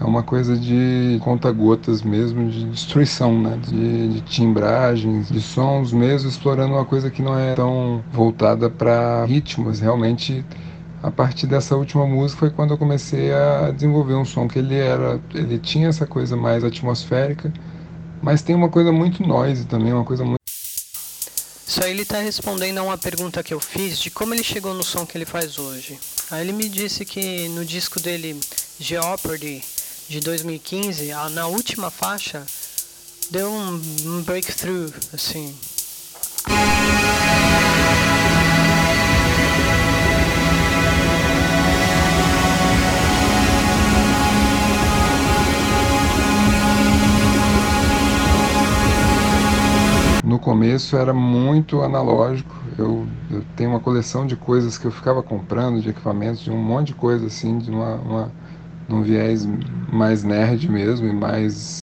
É 0.00 0.04
uma 0.04 0.22
coisa 0.22 0.56
de 0.56 1.18
conta-gotas 1.22 2.02
mesmo, 2.02 2.50
de 2.50 2.64
destruição, 2.64 3.38
né? 3.40 3.58
De, 3.66 4.08
de 4.08 4.20
timbragens, 4.22 5.28
de 5.28 5.40
sons 5.40 5.92
mesmo, 5.92 6.28
explorando 6.28 6.74
uma 6.74 6.84
coisa 6.84 7.10
que 7.10 7.20
não 7.20 7.38
é 7.38 7.54
tão 7.54 8.02
voltada 8.12 8.70
para 8.70 9.24
ritmos. 9.24 9.80
Realmente 9.80 10.44
a 11.02 11.10
partir 11.10 11.46
dessa 11.46 11.76
última 11.76 12.06
música 12.06 12.40
foi 12.40 12.50
quando 12.50 12.70
eu 12.70 12.78
comecei 12.78 13.32
a 13.34 13.70
desenvolver 13.70 14.14
um 14.14 14.24
som 14.24 14.46
que 14.46 14.60
ele 14.60 14.76
era, 14.76 15.20
ele 15.34 15.58
tinha 15.58 15.88
essa 15.88 16.06
coisa 16.06 16.36
mais 16.36 16.62
atmosférica, 16.62 17.52
mas 18.22 18.40
tem 18.40 18.54
uma 18.54 18.68
coisa 18.68 18.92
muito 18.92 19.26
noise 19.26 19.64
também, 19.66 19.92
uma 19.92 20.04
coisa 20.04 20.24
muito 20.24 20.40
Isso 21.66 21.82
aí 21.82 21.90
ele 21.90 22.02
está 22.02 22.18
respondendo 22.18 22.78
a 22.78 22.82
uma 22.82 22.96
pergunta 22.96 23.42
que 23.42 23.52
eu 23.52 23.60
fiz 23.60 23.98
de 23.98 24.10
como 24.10 24.32
ele 24.32 24.44
chegou 24.44 24.72
no 24.72 24.84
som 24.84 25.04
que 25.04 25.18
ele 25.18 25.26
faz 25.26 25.58
hoje. 25.58 25.98
Aí 26.30 26.42
ele 26.42 26.52
me 26.52 26.68
disse 26.68 27.04
que 27.04 27.48
no 27.48 27.64
disco 27.64 28.00
dele 28.00 28.38
Jeopardy 28.78 29.62
de 30.08 30.20
2015, 30.20 31.08
na 31.32 31.46
última 31.46 31.90
faixa, 31.90 32.44
deu 33.30 33.50
um 33.50 34.22
breakthrough, 34.22 34.92
assim. 35.12 35.54
No 50.32 50.38
começo 50.38 50.96
era 50.96 51.12
muito 51.12 51.82
analógico. 51.82 52.56
Eu, 52.78 53.06
eu, 53.30 53.44
tenho 53.54 53.68
uma 53.68 53.80
coleção 53.80 54.26
de 54.26 54.34
coisas 54.34 54.78
que 54.78 54.86
eu 54.86 54.90
ficava 54.90 55.22
comprando, 55.22 55.78
de 55.78 55.90
equipamentos, 55.90 56.40
de 56.40 56.50
um 56.50 56.56
monte 56.56 56.86
de 56.86 56.94
coisa 56.94 57.26
assim, 57.26 57.58
de 57.58 57.70
uma, 57.70 57.96
uma 57.96 58.32
um 58.88 59.02
viés 59.02 59.46
mais 59.92 60.24
nerd 60.24 60.70
mesmo 60.70 61.06
e 61.06 61.12
mais 61.12 61.80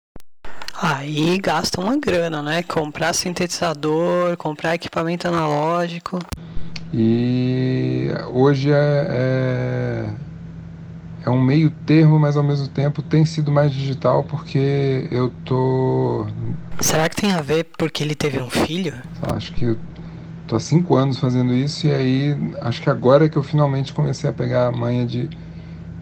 Aí 0.80 1.36
gasta 1.38 1.80
uma 1.80 1.98
grana, 1.98 2.40
né? 2.40 2.62
Comprar 2.62 3.14
sintetizador, 3.14 4.36
comprar 4.36 4.76
equipamento 4.76 5.26
analógico. 5.26 6.20
E 6.94 8.10
hoje 8.32 8.70
é, 8.70 9.06
é, 9.10 10.04
é, 11.26 11.30
um 11.30 11.40
meio 11.40 11.70
termo, 11.84 12.18
mas 12.18 12.36
ao 12.36 12.42
mesmo 12.42 12.68
tempo 12.68 13.02
tem 13.02 13.24
sido 13.24 13.50
mais 13.50 13.72
digital 13.72 14.24
porque 14.24 15.08
eu 15.10 15.30
tô 15.44 16.26
Será 16.80 17.08
que 17.08 17.16
tem 17.16 17.32
a 17.32 17.42
ver 17.42 17.64
porque 17.76 18.02
ele 18.02 18.14
teve 18.14 18.40
um 18.40 18.48
filho? 18.48 18.94
Acho 19.34 19.52
que 19.52 19.64
eu 19.64 19.78
tô 20.46 20.56
há 20.56 20.60
cinco 20.60 20.94
anos 20.94 21.18
fazendo 21.18 21.52
isso 21.52 21.86
e 21.86 21.92
aí 21.92 22.36
acho 22.60 22.80
que 22.80 22.88
agora 22.88 23.26
é 23.26 23.28
que 23.28 23.36
eu 23.36 23.42
finalmente 23.42 23.92
comecei 23.92 24.30
a 24.30 24.32
pegar 24.32 24.68
a 24.68 24.72
manha 24.72 25.04
de, 25.04 25.28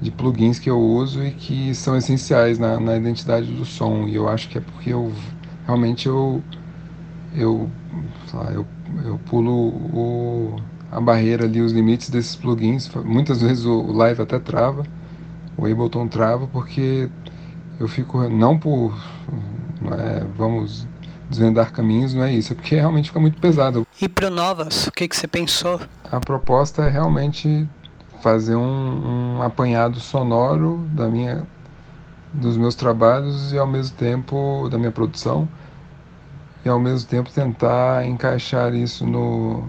de 0.00 0.10
plugins 0.10 0.58
que 0.58 0.68
eu 0.68 0.78
uso 0.78 1.24
e 1.24 1.30
que 1.30 1.74
são 1.74 1.96
essenciais 1.96 2.58
na, 2.58 2.78
na 2.78 2.96
identidade 2.96 3.50
do 3.50 3.64
som. 3.64 4.06
E 4.06 4.14
eu 4.14 4.28
acho 4.28 4.48
que 4.48 4.58
é 4.58 4.60
porque 4.60 4.90
eu 4.90 5.10
realmente 5.66 6.06
eu 6.06 6.42
eu, 7.34 7.68
lá, 8.32 8.52
eu, 8.52 8.66
eu 9.04 9.18
pulo 9.26 9.50
o, 9.50 10.56
a 10.90 11.00
barreira 11.00 11.44
ali, 11.44 11.60
os 11.60 11.72
limites 11.72 12.10
desses 12.10 12.36
plugins. 12.36 12.88
Muitas 13.04 13.42
vezes 13.42 13.64
o 13.64 13.92
live 13.92 14.22
até 14.22 14.38
trava, 14.38 14.84
o 15.56 15.66
Ableton 15.66 16.08
trava 16.08 16.46
porque 16.46 17.08
eu 17.78 17.88
fico 17.88 18.28
não 18.28 18.58
por 18.58 18.94
não 19.80 19.92
é 19.92 20.24
vamos 20.36 20.86
desvendar 21.28 21.72
caminhos, 21.72 22.14
não 22.14 22.24
é 22.24 22.32
isso, 22.32 22.52
é 22.52 22.56
porque 22.56 22.74
realmente 22.74 23.08
fica 23.08 23.20
muito 23.20 23.40
pesado. 23.40 23.86
E 24.00 24.08
para 24.08 24.30
Novas, 24.30 24.86
o 24.86 24.92
que, 24.92 25.08
que 25.08 25.16
você 25.16 25.26
pensou? 25.26 25.80
A 26.10 26.20
proposta 26.20 26.82
é 26.82 26.90
realmente 26.90 27.68
fazer 28.22 28.56
um, 28.56 29.36
um 29.36 29.42
apanhado 29.42 30.00
sonoro 30.00 30.86
da 30.92 31.08
minha, 31.08 31.46
dos 32.32 32.56
meus 32.56 32.74
trabalhos 32.74 33.52
e 33.52 33.58
ao 33.58 33.66
mesmo 33.66 33.96
tempo 33.96 34.68
da 34.70 34.78
minha 34.78 34.92
produção 34.92 35.48
e 36.64 36.68
ao 36.68 36.78
mesmo 36.78 37.08
tempo 37.08 37.30
tentar 37.30 38.06
encaixar 38.06 38.74
isso 38.74 39.06
no, 39.06 39.68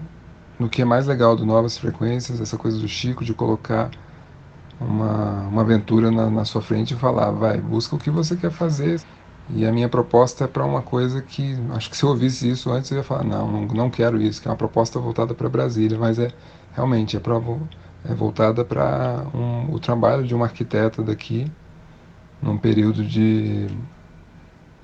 no 0.58 0.68
que 0.68 0.82
é 0.82 0.84
mais 0.84 1.06
legal 1.06 1.36
do 1.36 1.44
Novas 1.44 1.76
Frequências, 1.76 2.40
essa 2.40 2.56
coisa 2.56 2.78
do 2.78 2.88
Chico 2.88 3.24
de 3.24 3.34
colocar 3.34 3.90
uma, 4.80 5.48
uma 5.48 5.62
aventura 5.62 6.10
na, 6.10 6.30
na 6.30 6.44
sua 6.44 6.62
frente 6.62 6.94
e 6.94 6.96
falar, 6.96 7.30
vai, 7.30 7.60
busca 7.60 7.96
o 7.96 7.98
que 7.98 8.10
você 8.10 8.36
quer 8.36 8.50
fazer. 8.50 9.00
E 9.48 9.64
a 9.64 9.72
minha 9.72 9.88
proposta 9.88 10.44
é 10.44 10.46
para 10.48 10.64
uma 10.64 10.82
coisa 10.82 11.22
que, 11.22 11.56
acho 11.74 11.88
que 11.88 11.96
se 11.96 12.02
eu 12.04 12.10
ouvisse 12.10 12.50
isso 12.50 12.70
antes, 12.70 12.90
eu 12.90 12.98
ia 12.98 13.04
falar: 13.04 13.24
não, 13.24 13.50
não, 13.50 13.62
não 13.62 13.90
quero 13.90 14.20
isso, 14.20 14.42
que 14.42 14.48
é 14.48 14.50
uma 14.50 14.56
proposta 14.56 14.98
voltada 14.98 15.34
para 15.34 15.48
Brasília, 15.48 15.98
mas 15.98 16.18
é 16.18 16.32
realmente 16.72 17.16
é, 17.16 17.20
pra, 17.20 17.36
é 18.04 18.14
voltada 18.14 18.64
para 18.64 19.24
um, 19.34 19.72
o 19.72 19.78
trabalho 19.78 20.24
de 20.24 20.34
uma 20.34 20.46
arquiteta 20.46 21.02
daqui, 21.02 21.50
num 22.42 22.58
período 22.58 23.04
de, 23.04 23.68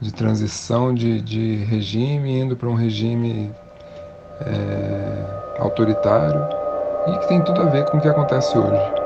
de 0.00 0.12
transição 0.12 0.94
de, 0.94 1.20
de 1.20 1.56
regime, 1.64 2.38
indo 2.40 2.56
para 2.56 2.68
um 2.68 2.74
regime 2.74 3.52
é, 4.40 5.58
autoritário, 5.58 6.48
e 7.06 7.18
que 7.18 7.28
tem 7.28 7.42
tudo 7.42 7.62
a 7.62 7.66
ver 7.66 7.84
com 7.86 7.98
o 7.98 8.00
que 8.00 8.08
acontece 8.08 8.56
hoje. 8.56 9.01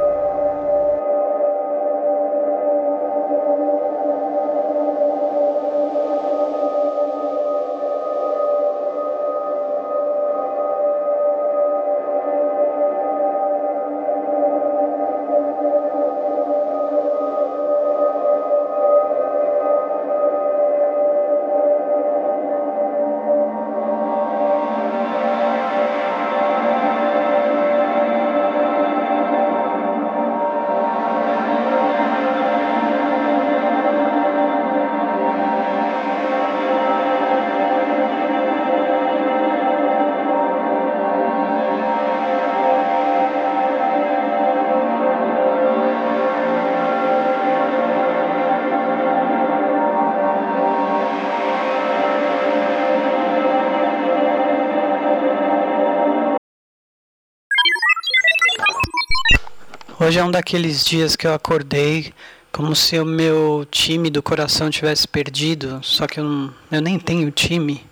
Hoje 59.98 60.18
é 60.18 60.24
um 60.24 60.30
daqueles 60.30 60.84
dias 60.84 61.16
que 61.16 61.26
eu 61.26 61.32
acordei 61.32 62.12
como 62.52 62.76
se 62.76 63.00
o 63.00 63.04
meu 63.04 63.66
time 63.70 64.10
do 64.10 64.22
coração 64.22 64.68
tivesse 64.68 65.08
perdido, 65.08 65.80
só 65.82 66.06
que 66.06 66.20
eu, 66.20 66.24
não, 66.24 66.54
eu 66.70 66.82
nem 66.82 66.98
tenho 66.98 67.30
time. 67.30 67.82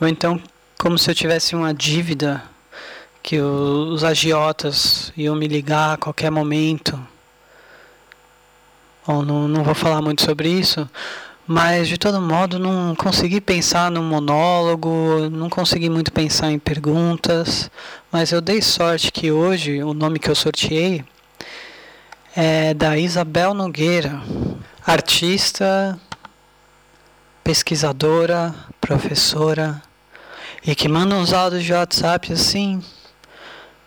Ou 0.00 0.08
então 0.08 0.40
como 0.78 0.98
se 0.98 1.10
eu 1.10 1.14
tivesse 1.14 1.54
uma 1.54 1.74
dívida 1.74 2.42
que 3.22 3.38
os 3.38 4.02
agiotas 4.02 5.12
iam 5.14 5.36
me 5.36 5.46
ligar 5.46 5.92
a 5.92 5.96
qualquer 5.98 6.30
momento. 6.30 6.98
Bom, 9.06 9.20
não, 9.20 9.46
não 9.46 9.62
vou 9.62 9.74
falar 9.74 10.00
muito 10.00 10.22
sobre 10.22 10.48
isso, 10.48 10.88
mas 11.46 11.86
de 11.86 11.98
todo 11.98 12.18
modo 12.18 12.58
não 12.58 12.94
consegui 12.96 13.42
pensar 13.42 13.90
no 13.90 14.02
monólogo, 14.02 15.28
não 15.30 15.50
consegui 15.50 15.90
muito 15.90 16.10
pensar 16.10 16.50
em 16.50 16.58
perguntas, 16.58 17.70
mas 18.12 18.32
eu 18.32 18.40
dei 18.40 18.60
sorte 18.60 19.12
que 19.12 19.30
hoje 19.30 19.82
o 19.82 19.94
nome 19.94 20.18
que 20.18 20.28
eu 20.28 20.34
sorteei 20.34 21.04
é 22.34 22.74
da 22.74 22.98
Isabel 22.98 23.54
Nogueira, 23.54 24.20
artista, 24.86 25.98
pesquisadora, 27.44 28.54
professora, 28.80 29.80
e 30.66 30.74
que 30.74 30.88
manda 30.88 31.14
uns 31.14 31.32
áudios 31.32 31.64
de 31.64 31.72
WhatsApp 31.72 32.32
assim. 32.32 32.82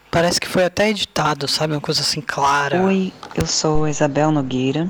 Parece 0.09 0.39
que 0.39 0.47
foi 0.47 0.65
até 0.65 0.89
editado, 0.89 1.47
sabe? 1.47 1.73
Uma 1.73 1.81
coisa 1.81 2.01
assim 2.01 2.21
clara. 2.21 2.83
Oi, 2.83 3.11
eu 3.35 3.47
sou 3.47 3.87
Isabel 3.87 4.31
Nogueira. 4.31 4.89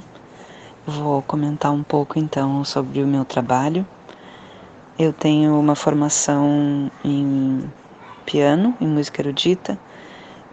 Vou 0.86 1.22
comentar 1.22 1.72
um 1.72 1.82
pouco 1.82 2.20
então 2.20 2.64
sobre 2.66 3.02
o 3.02 3.08
meu 3.08 3.24
trabalho. 3.24 3.88
Eu 5.00 5.14
tenho 5.14 5.58
uma 5.58 5.76
formação 5.76 6.92
em 7.04 7.72
piano, 8.24 8.76
em 8.82 8.88
música 8.88 9.22
erudita, 9.22 9.78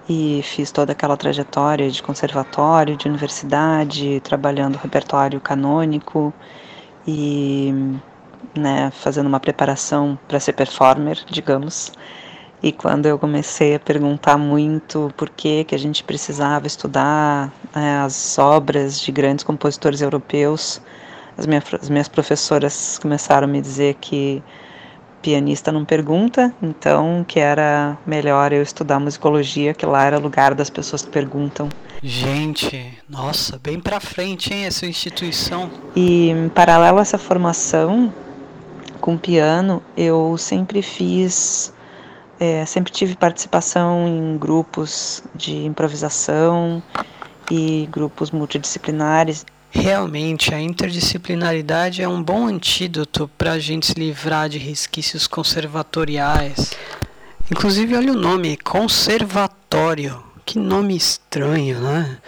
e 0.09 0.43
fiz 0.43 0.73
toda 0.73 0.93
aquela 0.93 1.17
trajetória 1.17 1.91
de 1.91 2.03
conservatório, 2.03 2.97
de 2.97 3.09
universidade, 3.09 4.21
trabalhando 4.21 4.77
repertório 4.77 5.41
canônico 5.41 6.35
e 7.07 7.73
né, 8.57 8.91
fazendo 8.91 9.27
uma 9.27 9.41
preparação 9.41 10.19
para 10.27 10.41
ser 10.41 10.55
performer, 10.55 11.19
digamos. 11.31 11.93
E 12.63 12.73
quando 12.73 13.07
eu 13.07 13.19
comecei 13.19 13.75
a 13.75 13.81
perguntar 13.81 14.37
muito 14.37 15.11
por 15.17 15.31
que 15.31 15.65
que 15.65 15.75
a 15.75 15.79
gente 15.79 16.05
precisava 16.05 16.67
estudar 16.67 17.51
né, 17.75 18.01
as 18.01 18.39
obras 18.39 19.01
de 19.01 19.11
grandes 19.11 19.45
compositores 19.45 20.03
europeus, 20.03 20.81
as 21.39 21.47
minhas, 21.47 21.65
as 21.73 21.89
minhas 21.89 22.09
professoras 22.09 22.99
começaram 22.99 23.47
a 23.47 23.51
me 23.51 23.63
dizer 23.63 23.95
que 23.95 24.43
pianista 25.23 25.71
não 25.71 25.85
pergunta, 25.85 26.55
então 26.63 27.25
que 27.27 27.39
era 27.39 27.97
melhor 28.07 28.53
eu 28.53 28.63
estudar 28.63 28.99
musicologia, 28.99 29.75
que 29.75 29.87
lá 29.87 30.05
era 30.05 30.19
lugar 30.19 30.55
das 30.55 30.71
pessoas 30.71 31.03
que 31.03 31.11
perguntam. 31.11 31.69
Gente, 32.03 32.99
nossa, 33.09 33.59
bem 33.59 33.79
para 33.79 34.01
frente, 34.01 34.55
hein, 34.55 34.65
essa 34.65 34.87
instituição. 34.87 35.71
E 35.95 36.31
em 36.31 36.49
paralelo 36.49 36.99
a 36.99 37.03
essa 37.03 37.19
formação, 37.19 38.13
com 39.01 39.19
piano, 39.19 39.83
eu 39.97 40.37
sempre 40.39 40.81
fiz, 40.81 41.73
é, 42.39 42.65
sempre 42.65 42.91
tive 42.91 43.17
participação 43.17 44.09
em 44.09 44.39
grupos 44.39 45.23
de 45.35 45.65
improvisação 45.67 46.83
e 47.51 47.87
grupos 47.91 48.31
multidisciplinares. 48.31 49.45
Realmente, 49.71 50.53
a 50.53 50.61
interdisciplinaridade 50.61 52.03
é 52.03 52.09
um 52.09 52.21
bom 52.21 52.47
antídoto 52.47 53.31
para 53.39 53.53
a 53.53 53.59
gente 53.59 53.87
se 53.87 53.95
livrar 53.95 54.49
de 54.49 54.59
resquícios 54.59 55.29
conservatoriais. 55.29 56.73
Inclusive, 57.51 57.97
olha 57.97 58.13
o 58.13 58.17
nome, 58.17 58.57
conservatório. 58.57 60.23
Que 60.45 60.59
nome 60.59 60.97
estranho, 60.97 61.81
né? 61.81 62.19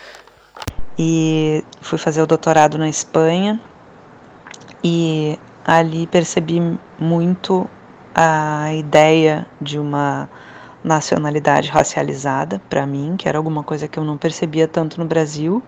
E 0.97 1.65
fui 1.81 1.99
fazer 1.99 2.23
o 2.23 2.27
doutorado 2.27 2.79
na 2.79 2.89
Espanha 2.89 3.61
e 4.85 5.37
ali 5.65 6.07
percebi 6.07 6.61
muito 6.99 7.69
a 8.15 8.73
ideia 8.75 9.47
de 9.61 9.79
uma 9.79 10.29
nacionalidade 10.85 11.69
racializada 11.69 12.61
para 12.69 12.87
mim, 12.87 13.17
que 13.17 13.29
era 13.29 13.39
alguma 13.39 13.63
coisa 13.63 13.89
que 13.89 13.99
eu 13.99 14.05
não 14.05 14.19
percebia 14.19 14.69
tanto 14.69 15.01
no 15.01 15.07
Brasil. 15.07 15.63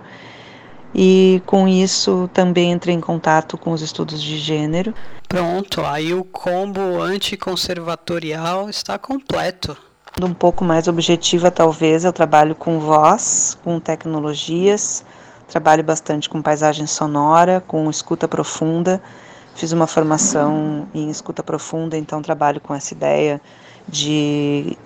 E 0.94 1.42
com 1.44 1.66
isso 1.66 2.30
também 2.32 2.72
entrei 2.72 2.94
em 2.94 3.00
contato 3.00 3.58
com 3.58 3.72
os 3.72 3.82
estudos 3.82 4.22
de 4.22 4.38
gênero. 4.38 4.94
Pronto, 5.28 5.80
aí 5.80 6.14
o 6.14 6.22
combo 6.24 7.02
anticonservatorial 7.02 8.70
está 8.70 8.98
completo. 8.98 9.76
Um 10.22 10.32
pouco 10.32 10.64
mais 10.64 10.86
objetiva, 10.86 11.50
talvez, 11.50 12.04
eu 12.04 12.12
trabalho 12.12 12.54
com 12.54 12.78
voz, 12.78 13.58
com 13.64 13.80
tecnologias, 13.80 15.04
trabalho 15.48 15.82
bastante 15.82 16.28
com 16.28 16.40
paisagem 16.40 16.86
sonora, 16.86 17.60
com 17.66 17.90
escuta 17.90 18.28
profunda 18.28 19.02
Fiz 19.54 19.70
uma 19.70 19.86
formação 19.86 20.88
em 20.92 21.08
escuta 21.08 21.40
profunda, 21.40 21.96
então 21.96 22.20
trabalho 22.20 22.60
com 22.60 22.74
essa 22.74 22.92
ideia 22.92 23.40
de 23.88 24.76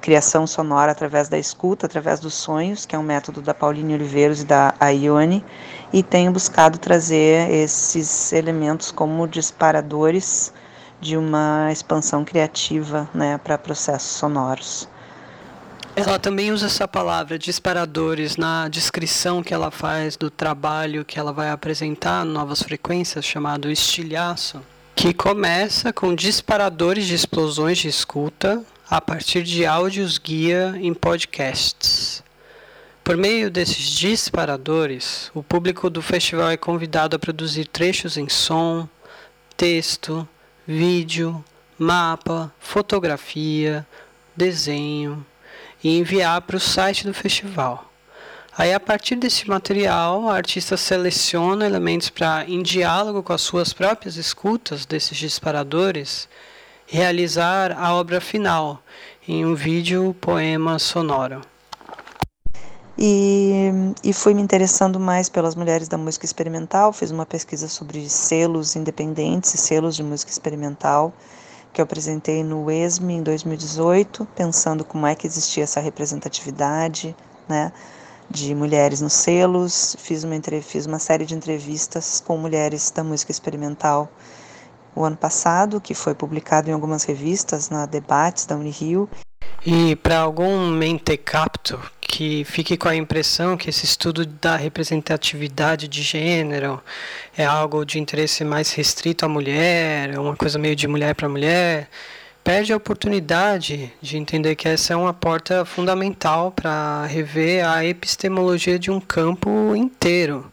criação 0.00 0.46
sonora 0.46 0.92
através 0.92 1.28
da 1.28 1.38
escuta, 1.38 1.86
através 1.86 2.20
dos 2.20 2.34
sonhos, 2.34 2.86
que 2.86 2.94
é 2.94 2.98
um 2.98 3.02
método 3.02 3.42
da 3.42 3.52
Pauline 3.52 3.94
Oliveiros 3.94 4.42
e 4.42 4.44
da 4.44 4.74
Aione, 4.78 5.44
e 5.92 6.02
tenho 6.02 6.30
buscado 6.32 6.78
trazer 6.78 7.50
esses 7.50 8.32
elementos 8.32 8.92
como 8.92 9.26
disparadores 9.26 10.52
de 11.00 11.16
uma 11.16 11.70
expansão 11.70 12.24
criativa 12.24 13.08
né, 13.12 13.38
para 13.38 13.58
processos 13.58 14.10
sonoros. 14.10 14.88
Ela 15.94 16.18
também 16.18 16.52
usa 16.52 16.66
essa 16.66 16.86
palavra 16.86 17.38
disparadores 17.38 18.36
na 18.36 18.68
descrição 18.68 19.42
que 19.42 19.54
ela 19.54 19.70
faz 19.70 20.14
do 20.14 20.30
trabalho 20.30 21.06
que 21.06 21.18
ela 21.18 21.32
vai 21.32 21.48
apresentar 21.48 22.22
novas 22.22 22.62
frequências, 22.62 23.24
chamado 23.24 23.70
estilhaço, 23.70 24.60
que 24.96 25.12
começa 25.12 25.92
com 25.92 26.14
disparadores 26.14 27.04
de 27.04 27.14
explosões 27.14 27.76
de 27.76 27.86
escuta 27.86 28.64
a 28.88 28.98
partir 28.98 29.42
de 29.42 29.66
áudios 29.66 30.16
guia 30.16 30.74
em 30.80 30.94
podcasts. 30.94 32.24
Por 33.04 33.14
meio 33.14 33.50
desses 33.50 33.90
disparadores, 33.90 35.30
o 35.34 35.42
público 35.42 35.90
do 35.90 36.00
festival 36.00 36.50
é 36.50 36.56
convidado 36.56 37.14
a 37.14 37.18
produzir 37.18 37.66
trechos 37.66 38.16
em 38.16 38.26
som, 38.30 38.88
texto, 39.54 40.26
vídeo, 40.66 41.44
mapa, 41.78 42.50
fotografia, 42.58 43.86
desenho, 44.34 45.24
e 45.84 45.98
enviar 45.98 46.40
para 46.40 46.56
o 46.56 46.60
site 46.60 47.06
do 47.06 47.12
festival. 47.12 47.85
Aí, 48.58 48.72
a 48.72 48.80
partir 48.80 49.16
desse 49.16 49.46
material, 49.46 50.30
a 50.30 50.34
artista 50.34 50.78
seleciona 50.78 51.66
elementos 51.66 52.08
para, 52.08 52.48
em 52.48 52.62
diálogo 52.62 53.22
com 53.22 53.34
as 53.34 53.42
suas 53.42 53.74
próprias 53.74 54.16
escutas 54.16 54.86
desses 54.86 55.18
disparadores, 55.18 56.26
realizar 56.86 57.72
a 57.72 57.94
obra 57.94 58.18
final 58.18 58.82
em 59.28 59.44
um 59.44 59.54
vídeo 59.54 60.16
poema 60.22 60.78
sonoro. 60.78 61.42
E, 62.98 63.70
e 64.02 64.10
fui 64.14 64.32
me 64.32 64.40
interessando 64.40 64.98
mais 64.98 65.28
pelas 65.28 65.54
mulheres 65.54 65.86
da 65.86 65.98
música 65.98 66.24
experimental, 66.24 66.94
fiz 66.94 67.10
uma 67.10 67.26
pesquisa 67.26 67.68
sobre 67.68 68.08
selos 68.08 68.74
independentes 68.74 69.52
e 69.52 69.58
selos 69.58 69.94
de 69.94 70.02
música 70.02 70.30
experimental 70.30 71.12
que 71.74 71.80
eu 71.82 71.84
apresentei 71.84 72.42
no 72.42 72.70
ESME 72.70 73.16
em 73.16 73.22
2018, 73.22 74.26
pensando 74.34 74.82
como 74.82 75.06
é 75.06 75.14
que 75.14 75.26
existia 75.26 75.64
essa 75.64 75.78
representatividade, 75.78 77.14
né, 77.46 77.70
de 78.30 78.54
mulheres 78.54 79.00
nos 79.00 79.12
selos. 79.12 79.96
Fiz 79.98 80.24
uma, 80.24 80.40
fiz 80.62 80.86
uma 80.86 80.98
série 80.98 81.24
de 81.24 81.34
entrevistas 81.34 82.22
com 82.24 82.36
mulheres 82.36 82.90
da 82.90 83.02
música 83.04 83.30
experimental 83.30 84.10
o 84.94 85.04
ano 85.04 85.16
passado, 85.16 85.80
que 85.80 85.94
foi 85.94 86.14
publicado 86.14 86.70
em 86.70 86.72
algumas 86.72 87.04
revistas, 87.04 87.68
na 87.68 87.84
Debates 87.84 88.46
da 88.46 88.56
Unirio. 88.56 89.08
E 89.64 89.94
para 89.96 90.20
algum 90.20 90.70
mentecapto 90.70 91.78
que 92.00 92.44
fique 92.44 92.76
com 92.76 92.88
a 92.88 92.96
impressão 92.96 93.56
que 93.56 93.68
esse 93.68 93.84
estudo 93.84 94.24
da 94.24 94.56
representatividade 94.56 95.86
de 95.86 96.02
gênero 96.02 96.80
é 97.36 97.44
algo 97.44 97.84
de 97.84 97.98
interesse 97.98 98.44
mais 98.44 98.72
restrito 98.72 99.26
à 99.26 99.28
mulher, 99.28 100.14
é 100.14 100.18
uma 100.18 100.36
coisa 100.36 100.58
meio 100.58 100.74
de 100.74 100.88
mulher 100.88 101.14
para 101.14 101.28
mulher, 101.28 101.88
perde 102.46 102.72
a 102.72 102.76
oportunidade 102.76 103.92
de 104.00 104.16
entender 104.16 104.54
que 104.54 104.68
essa 104.68 104.92
é 104.92 104.96
uma 104.96 105.12
porta 105.12 105.64
fundamental 105.64 106.52
para 106.52 107.04
rever 107.04 107.66
a 107.68 107.84
epistemologia 107.84 108.78
de 108.78 108.88
um 108.88 109.00
campo 109.00 109.74
inteiro. 109.74 110.46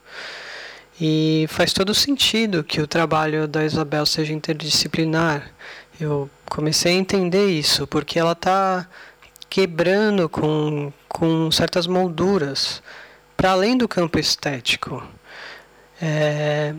E 1.00 1.46
faz 1.50 1.72
todo 1.72 1.94
sentido 1.94 2.64
que 2.64 2.82
o 2.82 2.88
trabalho 2.88 3.48
da 3.48 3.64
Isabel 3.64 4.08
seja 4.08 4.34
interdisciplinar. 4.34 5.52
Eu 6.02 6.28
comecei 6.50 6.94
a 6.94 6.98
entender 6.98 7.46
isso, 7.52 7.86
porque 7.86 8.18
ela 8.18 8.32
está 8.32 8.88
quebrando 9.48 10.28
com, 10.28 10.92
com 11.08 11.52
certas 11.52 11.86
molduras 11.86 12.82
para 13.38 13.52
além 13.52 13.78
do 13.78 13.88
campo 13.88 14.18
estético. 14.18 14.96
Está 15.94 16.06
é, 16.08 16.76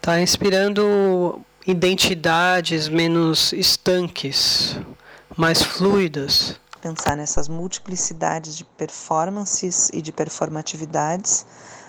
tá 0.00 0.20
inspirando 0.20 1.44
identidades 1.66 2.88
menos 2.88 3.52
estanques, 3.52 4.78
mais 5.36 5.62
fluidas. 5.62 6.58
pensar 6.80 7.14
nessas 7.14 7.46
multiplicidades 7.48 8.56
de 8.56 8.64
performances 8.64 9.90
e 9.92 10.00
de 10.00 10.10
performatividades 10.10 11.44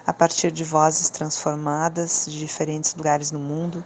a 0.05 0.11
partir 0.11 0.51
de 0.51 0.65
vozes 0.65 1.09
transformadas 1.09 2.25
de 2.27 2.37
diferentes 2.37 2.93
lugares 2.93 3.31
no 3.31 3.39
mundo, 3.39 3.85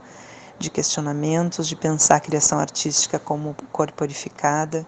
de 0.57 0.71
questionamentos, 0.71 1.67
de 1.67 1.75
pensar 1.75 2.15
a 2.15 2.19
criação 2.19 2.57
artística 2.57 3.19
como 3.19 3.55
corporificada 3.71 4.88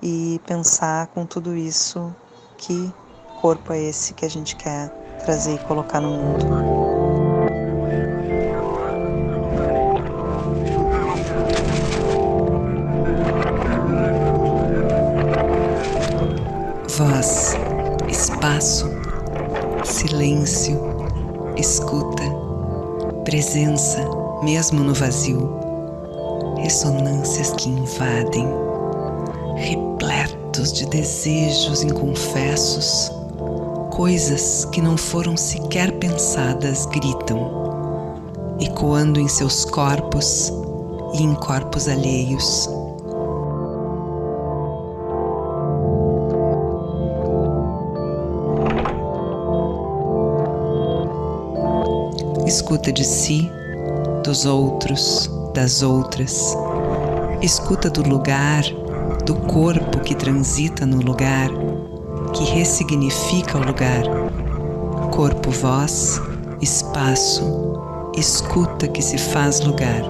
e 0.00 0.40
pensar 0.46 1.08
com 1.08 1.26
tudo 1.26 1.56
isso 1.56 2.14
que 2.56 2.92
corpo 3.40 3.72
é 3.72 3.82
esse 3.82 4.14
que 4.14 4.24
a 4.24 4.30
gente 4.30 4.54
quer 4.54 4.88
trazer 5.24 5.54
e 5.54 5.58
colocar 5.58 6.00
no 6.00 6.10
mundo. 6.10 7.09
Voz, 17.00 17.56
espaço, 18.10 18.90
silêncio, 19.84 20.78
escuta, 21.56 22.22
presença, 23.24 24.06
mesmo 24.42 24.84
no 24.84 24.92
vazio, 24.92 25.50
ressonâncias 26.58 27.52
que 27.52 27.70
invadem, 27.70 28.46
repletos 29.56 30.74
de 30.74 30.84
desejos 30.90 31.82
inconfessos, 31.82 33.10
coisas 33.90 34.66
que 34.66 34.82
não 34.82 34.98
foram 34.98 35.38
sequer 35.38 35.92
pensadas 35.92 36.84
gritam, 36.84 38.20
ecoando 38.60 39.18
em 39.18 39.28
seus 39.28 39.64
corpos 39.64 40.52
e 41.14 41.22
em 41.22 41.34
corpos 41.34 41.88
alheios 41.88 42.68
Escuta 52.50 52.90
de 52.90 53.04
si, 53.04 53.48
dos 54.24 54.44
outros, 54.44 55.30
das 55.54 55.84
outras. 55.84 56.52
Escuta 57.40 57.88
do 57.88 58.02
lugar, 58.02 58.64
do 59.24 59.36
corpo 59.36 60.00
que 60.00 60.16
transita 60.16 60.84
no 60.84 61.00
lugar, 61.00 61.48
que 62.34 62.42
ressignifica 62.42 63.56
o 63.56 63.62
lugar. 63.62 64.02
Corpo, 65.12 65.52
voz, 65.52 66.20
espaço, 66.60 67.80
escuta 68.16 68.88
que 68.88 69.00
se 69.00 69.16
faz 69.16 69.60
lugar, 69.60 70.02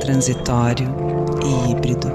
transitório 0.00 0.86
e 1.42 1.70
híbrido. 1.70 2.12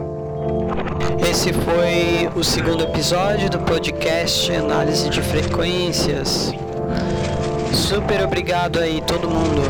Esse 1.28 1.52
foi 1.54 2.30
o 2.40 2.44
segundo 2.44 2.84
episódio 2.84 3.50
do 3.50 3.58
podcast 3.58 4.52
Análise 4.54 5.10
de 5.10 5.24
Frequências. 5.24 6.54
Super 7.74 8.22
obrigado 8.24 8.80
aí, 8.80 9.02
todo 9.06 9.30
mundo. 9.30 9.62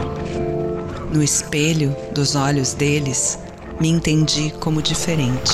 No 1.14 1.22
espelho 1.24 1.96
dos 2.14 2.36
olhos 2.36 2.74
deles, 2.74 3.40
me 3.80 3.90
entendi 3.90 4.52
como 4.60 4.82
diferente. 4.82 5.54